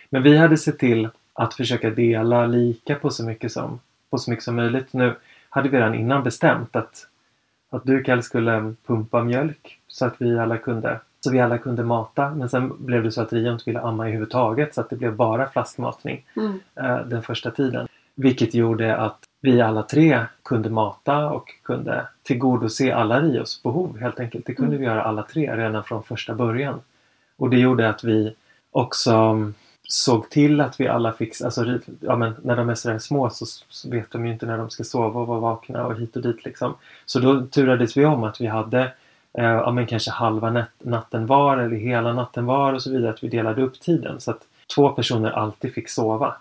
Men 0.09 0.23
vi 0.23 0.37
hade 0.37 0.57
sett 0.57 0.79
till 0.79 1.09
att 1.33 1.53
försöka 1.53 1.89
dela 1.89 2.45
lika 2.45 2.95
på 2.95 3.09
så 3.09 3.23
mycket 3.23 3.51
som, 3.51 3.79
på 4.09 4.17
så 4.17 4.29
mycket 4.29 4.43
som 4.45 4.55
möjligt. 4.55 4.93
Nu 4.93 5.15
hade 5.49 5.69
vi 5.69 5.77
redan 5.77 5.95
innan 5.95 6.23
bestämt 6.23 6.75
att, 6.75 7.07
att 7.69 7.83
du 7.83 8.03
Kalle 8.03 8.21
skulle 8.21 8.73
pumpa 8.87 9.23
mjölk 9.23 9.79
så 9.87 10.05
att 10.05 10.15
vi 10.17 10.39
alla 10.39 10.57
kunde 10.57 10.99
Så 11.19 11.31
vi 11.31 11.39
alla 11.39 11.57
kunde 11.57 11.83
mata 11.83 12.29
men 12.29 12.49
sen 12.49 12.85
blev 12.85 13.03
det 13.03 13.11
så 13.11 13.21
att 13.21 13.33
Rio 13.33 13.51
inte 13.51 13.63
ville 13.65 13.79
amma 13.81 14.03
överhuvudtaget 14.03 14.75
så 14.75 14.81
att 14.81 14.89
det 14.89 14.95
blev 14.95 15.15
bara 15.15 15.49
flaskmatning 15.49 16.25
Mm. 16.35 16.59
eh, 16.75 16.99
den 17.05 17.23
första 17.23 17.51
tiden. 17.51 17.87
Vilket 18.15 18.53
gjorde 18.53 18.97
att 18.97 19.19
vi 19.41 19.61
alla 19.61 19.83
tre 19.83 20.25
kunde 20.43 20.69
mata 20.69 21.29
och 21.29 21.49
kunde 21.63 22.07
tillgodose 22.23 22.95
alla 22.95 23.21
Rios 23.21 23.63
behov 23.63 23.97
helt 23.99 24.19
enkelt. 24.19 24.45
Det 24.45 24.53
kunde 24.53 24.75
Mm. 24.75 24.79
vi 24.79 24.85
göra 24.85 25.03
alla 25.03 25.23
tre 25.23 25.55
redan 25.57 25.83
från 25.83 26.03
första 26.03 26.33
början. 26.35 26.79
Och 27.37 27.49
det 27.49 27.57
gjorde 27.59 27.89
att 27.89 28.03
vi 28.03 28.35
också 28.71 29.11
mm, 29.11 29.53
såg 29.87 30.29
till 30.29 30.61
att 30.61 30.79
vi 30.79 30.87
alla 30.87 31.13
fick, 31.13 31.41
alltså 31.41 31.79
ja, 31.99 32.15
men 32.15 32.35
när 32.43 32.55
de 32.55 32.69
är 32.69 32.75
sådär 32.75 32.99
små 32.99 33.29
så, 33.29 33.45
vet 33.89 34.11
de 34.11 34.25
ju 34.25 34.33
inte 34.33 34.45
när 34.45 34.57
de 34.57 34.69
ska 34.69 34.83
sova 34.83 35.19
och 35.19 35.27
vara 35.27 35.39
vakna 35.39 35.85
och 35.85 35.95
hit 35.99 36.15
och 36.15 36.21
dit 36.21 36.45
liksom. 36.45 36.75
Så 37.05 37.19
då 37.19 37.41
turades 37.45 37.97
vi 37.97 38.05
om 38.05 38.23
att 38.23 38.41
vi 38.41 38.47
hade 38.47 38.81
eh, 39.33 39.45
ja, 39.45 39.71
men 39.71 39.85
kanske 39.85 40.11
halva 40.11 40.49
nat- 40.49 40.65
natten 40.83 41.25
var 41.25 41.57
eller 41.57 41.75
hela 41.77 42.13
natten 42.13 42.45
var 42.45 42.73
och 42.73 42.81
så 42.81 42.91
vidare. 42.91 43.09
Att 43.09 43.23
vi 43.23 43.27
delade 43.27 43.61
upp 43.61 43.79
tiden 43.79 44.19
så 44.21 44.31
att 44.31 44.41
två 44.75 44.89
personer 44.89 45.31
alltid 45.31 45.73
fick 45.73 45.89
sova. 45.89 46.35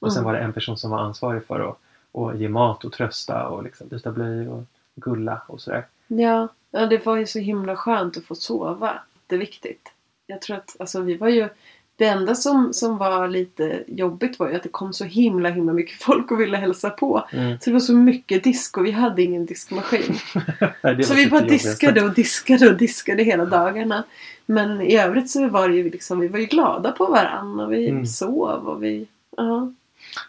Och 0.00 0.12
sen 0.12 0.22
Mm. 0.22 0.32
var 0.32 0.38
det 0.38 0.44
en 0.44 0.52
person 0.52 0.76
som 0.76 0.90
var 0.90 0.98
ansvarig 0.98 1.46
för 1.46 1.68
att, 1.68 1.78
att 2.14 2.38
ge 2.38 2.48
mat 2.48 2.84
och 2.84 2.92
trösta 2.92 3.48
och 3.48 3.62
liksom 3.62 3.88
byta 3.88 4.12
blöjor 4.12 4.54
och 4.54 4.64
gulla 4.94 5.42
och 5.46 5.60
sådär. 5.60 5.86
Ja, 6.06 6.48
ja, 6.70 6.86
det 6.86 7.06
var 7.06 7.16
ju 7.16 7.26
så 7.26 7.38
himla 7.38 7.76
skönt 7.76 8.16
att 8.16 8.24
få 8.24 8.34
sova. 8.34 8.94
Det 9.26 9.34
är 9.34 9.38
viktigt. 9.38 9.92
Jag 10.26 10.42
tror 10.42 10.56
att 10.56 10.76
alltså, 10.78 11.00
vi 11.00 11.16
var 11.16 11.28
ju... 11.28 11.48
Det 11.96 12.06
enda 12.06 12.34
som, 12.34 12.72
som 12.72 12.98
var 12.98 13.28
lite 13.28 13.84
jobbigt 13.86 14.38
var 14.38 14.48
ju 14.50 14.56
att 14.56 14.62
det 14.62 14.68
kom 14.68 14.92
så 14.92 15.04
himla 15.04 15.50
himla 15.50 15.72
mycket 15.72 16.02
folk 16.02 16.30
och 16.30 16.40
ville 16.40 16.56
hälsa 16.56 16.90
på. 16.90 17.28
Mm. 17.32 17.58
Så 17.60 17.70
det 17.70 17.72
var 17.74 17.80
så 17.80 17.92
mycket 17.92 18.44
disk 18.44 18.78
och 18.78 18.86
vi 18.86 18.90
hade 18.90 19.22
ingen 19.22 19.46
diskmaskin. 19.46 20.14
Nej, 20.82 21.02
så 21.02 21.14
vi 21.14 21.26
bara 21.30 21.40
diskade 21.40 22.02
och 22.02 22.14
diskade 22.14 22.68
och 22.68 22.76
diskade 22.76 23.22
hela 23.22 23.44
dagarna. 23.44 24.04
Men 24.46 24.80
i 24.80 24.96
övrigt 24.96 25.30
så 25.30 25.48
var 25.48 25.68
det 25.68 25.74
ju 25.74 25.90
liksom, 25.90 26.20
vi 26.20 26.28
var 26.28 26.38
ju 26.38 26.46
glada 26.46 26.92
på 26.92 27.06
varandra 27.06 27.64
och 27.64 27.72
vi 27.72 27.88
Mm. 27.88 28.06
sov 28.06 28.68
och 28.68 28.82
vi... 28.82 29.06
Ja, 29.36 29.72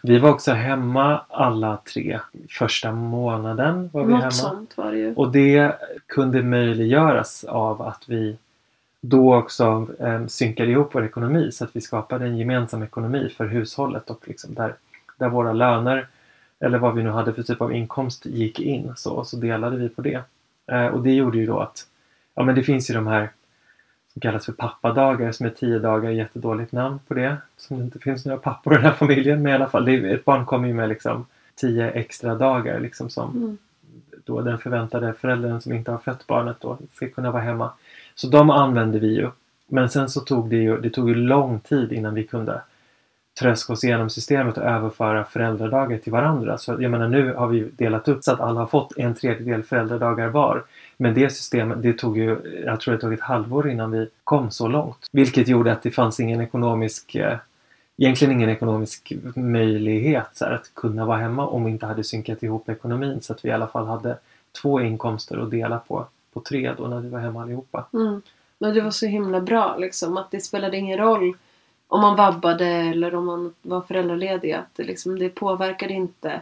Vi 0.02 0.18
var 0.18 0.30
också 0.30 0.52
hemma 0.52 1.20
alla 1.28 1.78
tre. 1.92 2.20
Första 2.50 2.92
månaden 2.92 3.90
var 3.92 4.04
vi 4.04 4.12
något 4.12 4.20
hemma. 4.20 4.30
sånt 4.30 4.76
var 4.76 4.92
det 4.92 4.98
ju. 4.98 5.14
Och 5.14 5.32
det 5.32 5.78
kunde 6.06 6.42
möjliggöras 6.42 7.44
av 7.44 7.82
att 7.82 8.02
vi 8.06 8.36
då 9.00 9.36
också 9.36 9.88
eh, 10.00 10.26
synkade 10.26 10.70
ihop 10.70 10.94
vår 10.94 11.04
ekonomi 11.04 11.52
så 11.52 11.64
att 11.64 11.76
vi 11.76 11.80
skapade 11.80 12.24
en 12.24 12.36
gemensam 12.36 12.82
ekonomi 12.82 13.34
för 13.36 13.46
hushållet 13.46 14.10
och 14.10 14.28
liksom 14.28 14.54
där, 14.54 14.74
där 15.18 15.28
våra 15.28 15.52
löner 15.52 16.06
eller 16.60 16.78
vad 16.78 16.94
vi 16.94 17.02
nu 17.02 17.10
hade 17.10 17.32
för 17.32 17.42
typ 17.42 17.60
av 17.60 17.74
inkomst 17.74 18.26
gick 18.26 18.60
in 18.60 18.92
så, 18.96 19.24
så 19.24 19.36
delade 19.36 19.76
vi 19.76 19.88
på 19.88 20.02
det. 20.02 20.20
Eh, 20.66 20.86
och 20.86 21.02
det 21.02 21.12
gjorde 21.12 21.38
ju 21.38 21.46
då 21.46 21.58
att 21.58 21.86
ja 22.34 22.42
men 22.42 22.54
det 22.54 22.62
finns 22.62 22.90
ju 22.90 22.94
de 22.94 23.06
här 23.06 23.30
som 24.14 24.20
kallas 24.20 24.44
för 24.46 24.52
pappadagar 24.52 25.32
som 25.32 25.46
är 25.46 25.50
tio 25.50 25.78
dagar, 25.78 26.10
jättedåligt 26.10 26.72
namn 26.72 26.98
på 27.08 27.14
det. 27.14 27.36
Som 27.56 27.78
det 27.78 27.84
inte 27.84 27.98
finns 27.98 28.24
några 28.26 28.38
pappor 28.38 28.72
i 28.72 28.76
den 28.76 28.84
här 28.84 28.92
familjen 28.92 29.42
men 29.42 29.52
i 29.52 29.54
alla 29.54 29.68
fall, 29.68 29.88
är- 29.88 30.14
ett 30.14 30.24
barn 30.24 30.46
kommer 30.46 30.68
ju 30.68 30.74
med 30.74 30.88
liksom 30.88 31.26
tio 31.54 31.90
extra 31.90 32.34
dagar 32.34 32.80
liksom 32.80 33.10
som 33.10 33.30
Mm. 33.36 33.58
då 34.24 34.40
den 34.40 34.58
förväntade 34.58 35.12
föräldern 35.14 35.60
som 35.60 35.72
inte 35.72 35.90
har 35.90 35.98
fött 35.98 36.26
barnet 36.26 36.56
då 36.60 36.78
ska 36.92 37.08
kunna 37.08 37.30
vara 37.30 37.42
hemma. 37.42 37.70
Så 38.14 38.26
de 38.28 38.50
använde 38.50 38.98
vi 38.98 39.14
ju. 39.14 39.28
Men 39.66 39.88
sen 39.88 40.08
så 40.08 40.20
tog 40.20 40.50
det 40.50 40.56
ju, 40.56 40.80
det 40.80 40.90
tog 40.90 41.08
ju 41.08 41.14
lång 41.14 41.60
tid 41.60 41.92
innan 41.92 42.14
vi 42.14 42.24
kunde 42.24 42.60
tröska 43.40 43.72
oss 43.72 43.84
igenom 43.84 44.10
systemet 44.10 44.58
och 44.58 44.64
överföra 44.64 45.24
föräldradagar 45.24 45.98
till 45.98 46.12
varandra. 46.12 46.58
Så 46.58 46.76
jag 46.80 46.90
menar 46.90 47.08
nu 47.08 47.34
har 47.34 47.48
vi 47.48 47.56
ju 47.56 47.70
delat 47.70 48.08
upp 48.08 48.24
så 48.24 48.32
att 48.32 48.40
alla 48.40 48.60
har 48.60 48.66
fått 48.66 48.98
en 48.98 49.14
tredjedel 49.14 49.62
föräldradagar 49.62 50.28
var. 50.28 50.64
Men 50.96 51.14
det 51.14 51.30
systemet, 51.30 51.82
det 51.82 51.92
tog 51.92 52.18
ju, 52.18 52.62
jag 52.64 52.80
tror 52.80 52.94
det 52.94 53.00
tog 53.00 53.12
ett 53.12 53.20
halvår 53.20 53.70
innan 53.70 53.90
vi 53.90 54.08
kom 54.24 54.50
så 54.50 54.68
långt. 54.68 55.08
Vilket 55.12 55.48
gjorde 55.48 55.72
att 55.72 55.82
det 55.82 55.90
fanns 55.90 56.20
ingen 56.20 56.40
ekonomisk 56.40 57.14
eh, 57.14 57.36
egentligen 57.96 58.32
ingen 58.32 58.50
ekonomisk 58.50 59.12
möjlighet 59.36 60.28
så 60.32 60.44
här, 60.44 60.52
att 60.52 60.74
kunna 60.74 61.06
vara 61.06 61.18
hemma 61.18 61.46
om 61.46 61.64
vi 61.64 61.70
inte 61.70 61.86
hade 61.86 62.04
synkat 62.04 62.42
ihop 62.42 62.68
ekonomin 62.68 63.20
så 63.22 63.32
att 63.32 63.44
vi 63.44 63.48
i 63.48 63.52
alla 63.52 63.66
fall 63.66 63.86
hade 63.86 64.18
två 64.62 64.80
inkomster 64.80 65.38
att 65.38 65.50
dela 65.50 65.78
på 65.78 66.06
på 66.34 66.40
tre 66.40 66.74
då 66.76 66.86
när 66.86 67.00
vi 67.00 67.08
var 67.08 67.18
hemma 67.18 67.42
allihopa. 67.42 67.86
Mm. 67.92 68.22
Men 68.58 68.74
det 68.74 68.80
var 68.80 68.90
så 68.90 69.06
himla 69.06 69.40
bra 69.40 69.76
liksom 69.78 70.16
att 70.16 70.30
det 70.30 70.40
spelade 70.40 70.76
ingen 70.76 70.98
roll 70.98 71.36
om 71.88 72.00
man 72.00 72.16
vabbade 72.16 72.66
eller 72.66 73.14
om 73.14 73.26
man 73.26 73.54
var 73.62 73.80
föräldraledig. 73.80 74.52
Att 74.52 74.74
det, 74.76 74.84
liksom, 74.84 75.18
det 75.18 75.28
påverkade 75.28 75.92
inte 75.92 76.40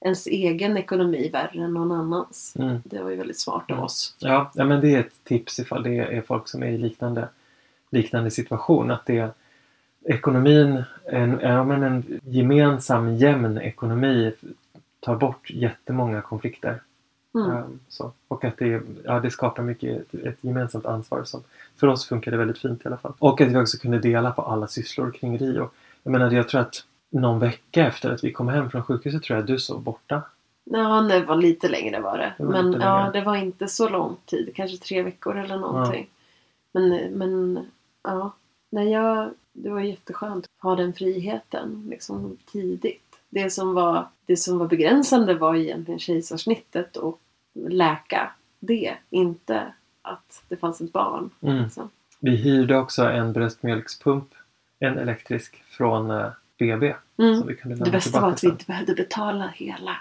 ens 0.00 0.26
egen 0.26 0.76
ekonomi 0.76 1.30
värre 1.32 1.64
än 1.64 1.74
någon 1.74 1.92
annans. 1.92 2.54
Mm. 2.58 2.78
Det 2.84 3.02
var 3.02 3.10
ju 3.10 3.16
väldigt 3.16 3.40
smart 3.40 3.64
av 3.70 3.70
Mm. 3.76 3.84
oss. 3.84 4.16
Ja, 4.18 4.50
ja, 4.54 4.64
men 4.64 4.80
det 4.80 4.94
är 4.94 5.00
ett 5.00 5.24
tips 5.24 5.58
ifall 5.58 5.82
det 5.82 5.96
är 5.98 6.20
folk 6.22 6.48
som 6.48 6.62
är 6.62 6.66
i 6.66 6.78
liknande, 6.78 7.28
liknande 7.90 8.30
situation. 8.30 8.90
Att 8.90 9.06
det 9.06 9.34
ekonomin, 10.04 10.82
en, 11.04 11.38
ja, 11.42 11.64
men 11.64 11.82
en 11.82 12.20
gemensam 12.24 13.16
jämn 13.16 13.58
ekonomi 13.58 14.32
tar 15.00 15.16
bort 15.16 15.50
jättemånga 15.50 16.20
konflikter. 16.20 16.80
Mm. 17.36 17.50
Ehm, 17.50 17.80
så. 17.88 18.12
Och 18.28 18.44
att 18.44 18.58
det, 18.58 18.82
ja, 19.04 19.20
det 19.20 19.30
skapar 19.30 19.62
mycket 19.62 20.14
ett, 20.14 20.24
ett 20.24 20.38
gemensamt 20.40 20.86
ansvar. 20.86 21.24
Som, 21.24 21.42
för 21.76 21.86
oss 21.86 22.06
funkar 22.06 22.30
det 22.30 22.36
väldigt 22.36 22.58
fint 22.58 22.84
i 22.84 22.88
alla 22.88 22.96
fall. 22.96 23.12
Och 23.18 23.40
att 23.40 23.48
vi 23.48 23.56
också 23.56 23.78
kunde 23.78 23.98
dela 23.98 24.30
på 24.30 24.42
alla 24.42 24.66
sysslor 24.66 25.10
kring 25.10 25.38
Rio. 25.38 25.70
Jag 26.02 26.10
menar, 26.12 26.30
jag 26.30 26.48
tror 26.48 26.60
att 26.60 26.84
någon 27.10 27.38
vecka 27.38 27.86
efter 27.86 28.10
att 28.10 28.24
vi 28.24 28.32
kom 28.32 28.48
hem 28.48 28.70
från 28.70 28.82
sjukhuset 28.82 29.22
tror 29.22 29.36
jag 29.36 29.42
att 29.42 29.46
du 29.46 29.58
sov 29.58 29.82
borta. 29.82 30.22
Ja, 30.64 31.00
det 31.00 31.24
var 31.24 31.36
lite 31.36 31.68
längre 31.68 32.00
var 32.00 32.18
det. 32.18 32.34
Det 32.38 32.44
var 32.44 32.52
men 32.52 32.80
ja, 32.80 33.10
det 33.12 33.20
var 33.20 33.36
inte 33.36 33.68
så 33.68 33.88
lång 33.88 34.16
tid. 34.24 34.52
Kanske 34.54 34.76
tre 34.76 35.02
veckor 35.02 35.38
eller 35.38 35.56
någonting. 35.56 36.10
Men, 36.72 36.88
men 37.12 37.66
ja, 38.02 38.32
nej, 38.70 38.90
jag, 38.90 39.30
det 39.52 39.70
var 39.70 39.80
jätteskönt 39.80 40.44
att 40.44 40.62
ha 40.62 40.76
den 40.76 40.92
friheten 40.92 41.86
liksom 41.90 42.36
tidigt. 42.46 43.02
Det 43.28 43.50
som 43.50 43.74
var, 43.74 44.08
det 44.26 44.36
som 44.36 44.58
var 44.58 44.66
begränsande 44.66 45.34
var 45.34 45.54
egentligen 45.54 46.00
kejsarsnittet 46.00 46.96
och 46.96 47.20
läka 47.68 48.30
det. 48.60 48.94
Inte 49.10 49.72
att 50.02 50.42
det 50.48 50.56
fanns 50.56 50.80
ett 50.80 50.92
barn. 50.92 51.30
Mm. 51.42 51.62
Liksom. 51.62 51.90
Vi 52.20 52.36
hyrde 52.36 52.76
också 52.76 53.04
en 53.04 53.32
bröstmjölkspump, 53.32 54.28
en 54.78 54.98
elektrisk, 54.98 55.62
från 55.68 56.10
eh, 56.10 56.28
BB. 56.58 56.94
Mm. 57.18 57.46
Vi 57.46 57.54
kunde 57.54 57.84
Det 57.84 57.90
bästa 57.90 58.20
var 58.20 58.30
att 58.30 58.44
vi 58.44 58.48
inte 58.48 58.64
behövde 58.64 58.94
betala 58.94 59.52
hela 59.54 59.96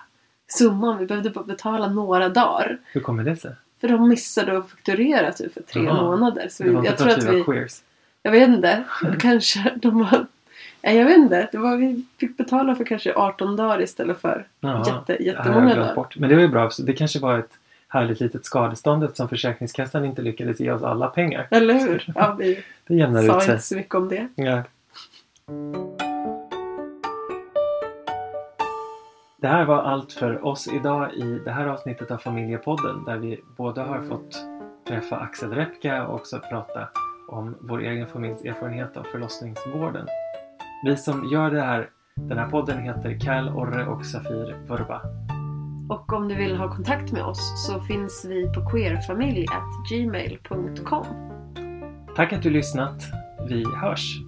summan. 0.47 0.97
Vi 0.97 1.05
behövde 1.05 1.29
bara 1.29 1.45
betala 1.45 1.87
några 1.87 2.29
dagar. 2.29 2.77
Hur 2.93 3.01
kommer 3.01 3.23
det 3.23 3.35
sig? 3.35 3.51
För 3.81 3.87
de 3.87 4.09
missade 4.09 4.57
att 4.57 4.69
fakturera 4.69 5.31
typ 5.31 5.53
för 5.53 5.61
tre 5.61 5.83
Jaha. 5.83 6.03
månader. 6.03 6.47
Så 6.49 6.63
vi, 6.63 6.69
jag 6.71 6.97
tror 6.97 7.09
att 7.09 7.23
vi 7.23 7.43
queers. 7.43 7.81
Jag 8.23 8.31
vet 8.31 8.49
inte. 8.49 8.83
Kanske 9.19 9.73
de 9.75 9.99
var... 9.99 10.25
Jag 10.93 11.05
vet 11.05 11.17
inte. 11.17 11.49
Det 11.51 11.57
var, 11.57 11.77
vi 11.77 12.05
fick 12.19 12.37
betala 12.37 12.75
för 12.75 12.83
kanske 12.85 13.13
18 13.15 13.55
dagar 13.55 13.81
istället 13.81 14.21
för 14.21 14.47
jätte, 14.87 15.23
jättemånga 15.23 15.75
dagar. 15.75 15.95
bort. 15.95 16.17
Men 16.17 16.29
det 16.29 16.35
var 16.35 16.41
ju 16.41 16.47
bra. 16.47 16.69
Det 16.79 16.93
kanske 16.93 17.19
var 17.19 17.39
ett 17.39 17.51
härligt 17.87 18.19
litet 18.19 18.45
skadestånd 18.45 19.03
eftersom 19.03 19.29
Försäkringskassan 19.29 20.05
inte 20.05 20.21
lyckades 20.21 20.59
ge 20.59 20.71
oss 20.71 20.83
alla 20.83 21.07
pengar. 21.07 21.47
Eller 21.51 21.73
hur? 21.73 22.05
Ja, 22.15 22.35
vi 22.39 22.63
Det 22.87 22.95
jämnar 22.95 23.23
ut 23.23 23.27
sa 23.31 23.41
sig. 23.41 23.51
inte 23.51 23.63
så 23.63 23.75
mycket 23.75 23.95
om 23.95 24.09
det. 24.09 24.27
Ja. 24.35 24.63
Det 29.37 29.47
här 29.47 29.65
var 29.65 29.81
allt 29.81 30.13
för 30.13 30.45
oss 30.45 30.67
idag 30.67 31.13
i 31.13 31.39
det 31.45 31.51
här 31.51 31.67
avsnittet 31.67 32.11
av 32.11 32.17
Familjepodden 32.17 33.03
där 33.05 33.17
vi 33.17 33.41
båda 33.57 33.83
har 33.83 34.01
fått 34.01 34.45
träffa 34.87 35.15
Axel 35.17 35.51
Repka 35.53 36.07
och 36.07 36.15
också 36.15 36.39
prata 36.49 36.87
om 37.27 37.55
vår 37.59 37.79
egen 37.81 38.07
familjs 38.07 38.45
erfarenhet 38.45 38.97
av 38.97 39.03
förlossningsvården. 39.03 40.07
Vi 40.85 40.97
som 40.97 41.29
gör 41.31 41.51
det 41.51 41.61
här, 41.61 41.89
den 42.15 42.37
här 42.37 42.49
podden 42.49 42.83
heter 42.83 43.19
Cal 43.19 43.49
Orre 43.49 43.87
och 43.87 44.05
Safir 44.05 44.55
Vurba. 44.67 45.01
Och 45.89 46.13
om 46.13 46.27
du 46.27 46.35
vill 46.35 46.55
ha 46.55 46.75
kontakt 46.75 47.11
med 47.11 47.23
oss 47.23 47.67
så 47.67 47.81
finns 47.81 48.25
vi 48.29 48.53
på 48.53 48.69
queerfamilj.gmail.com. 48.69 51.05
Tack 52.15 52.33
att 52.33 52.43
du 52.43 52.49
lyssnat. 52.49 53.03
Vi 53.49 53.65
hörs! 53.75 54.19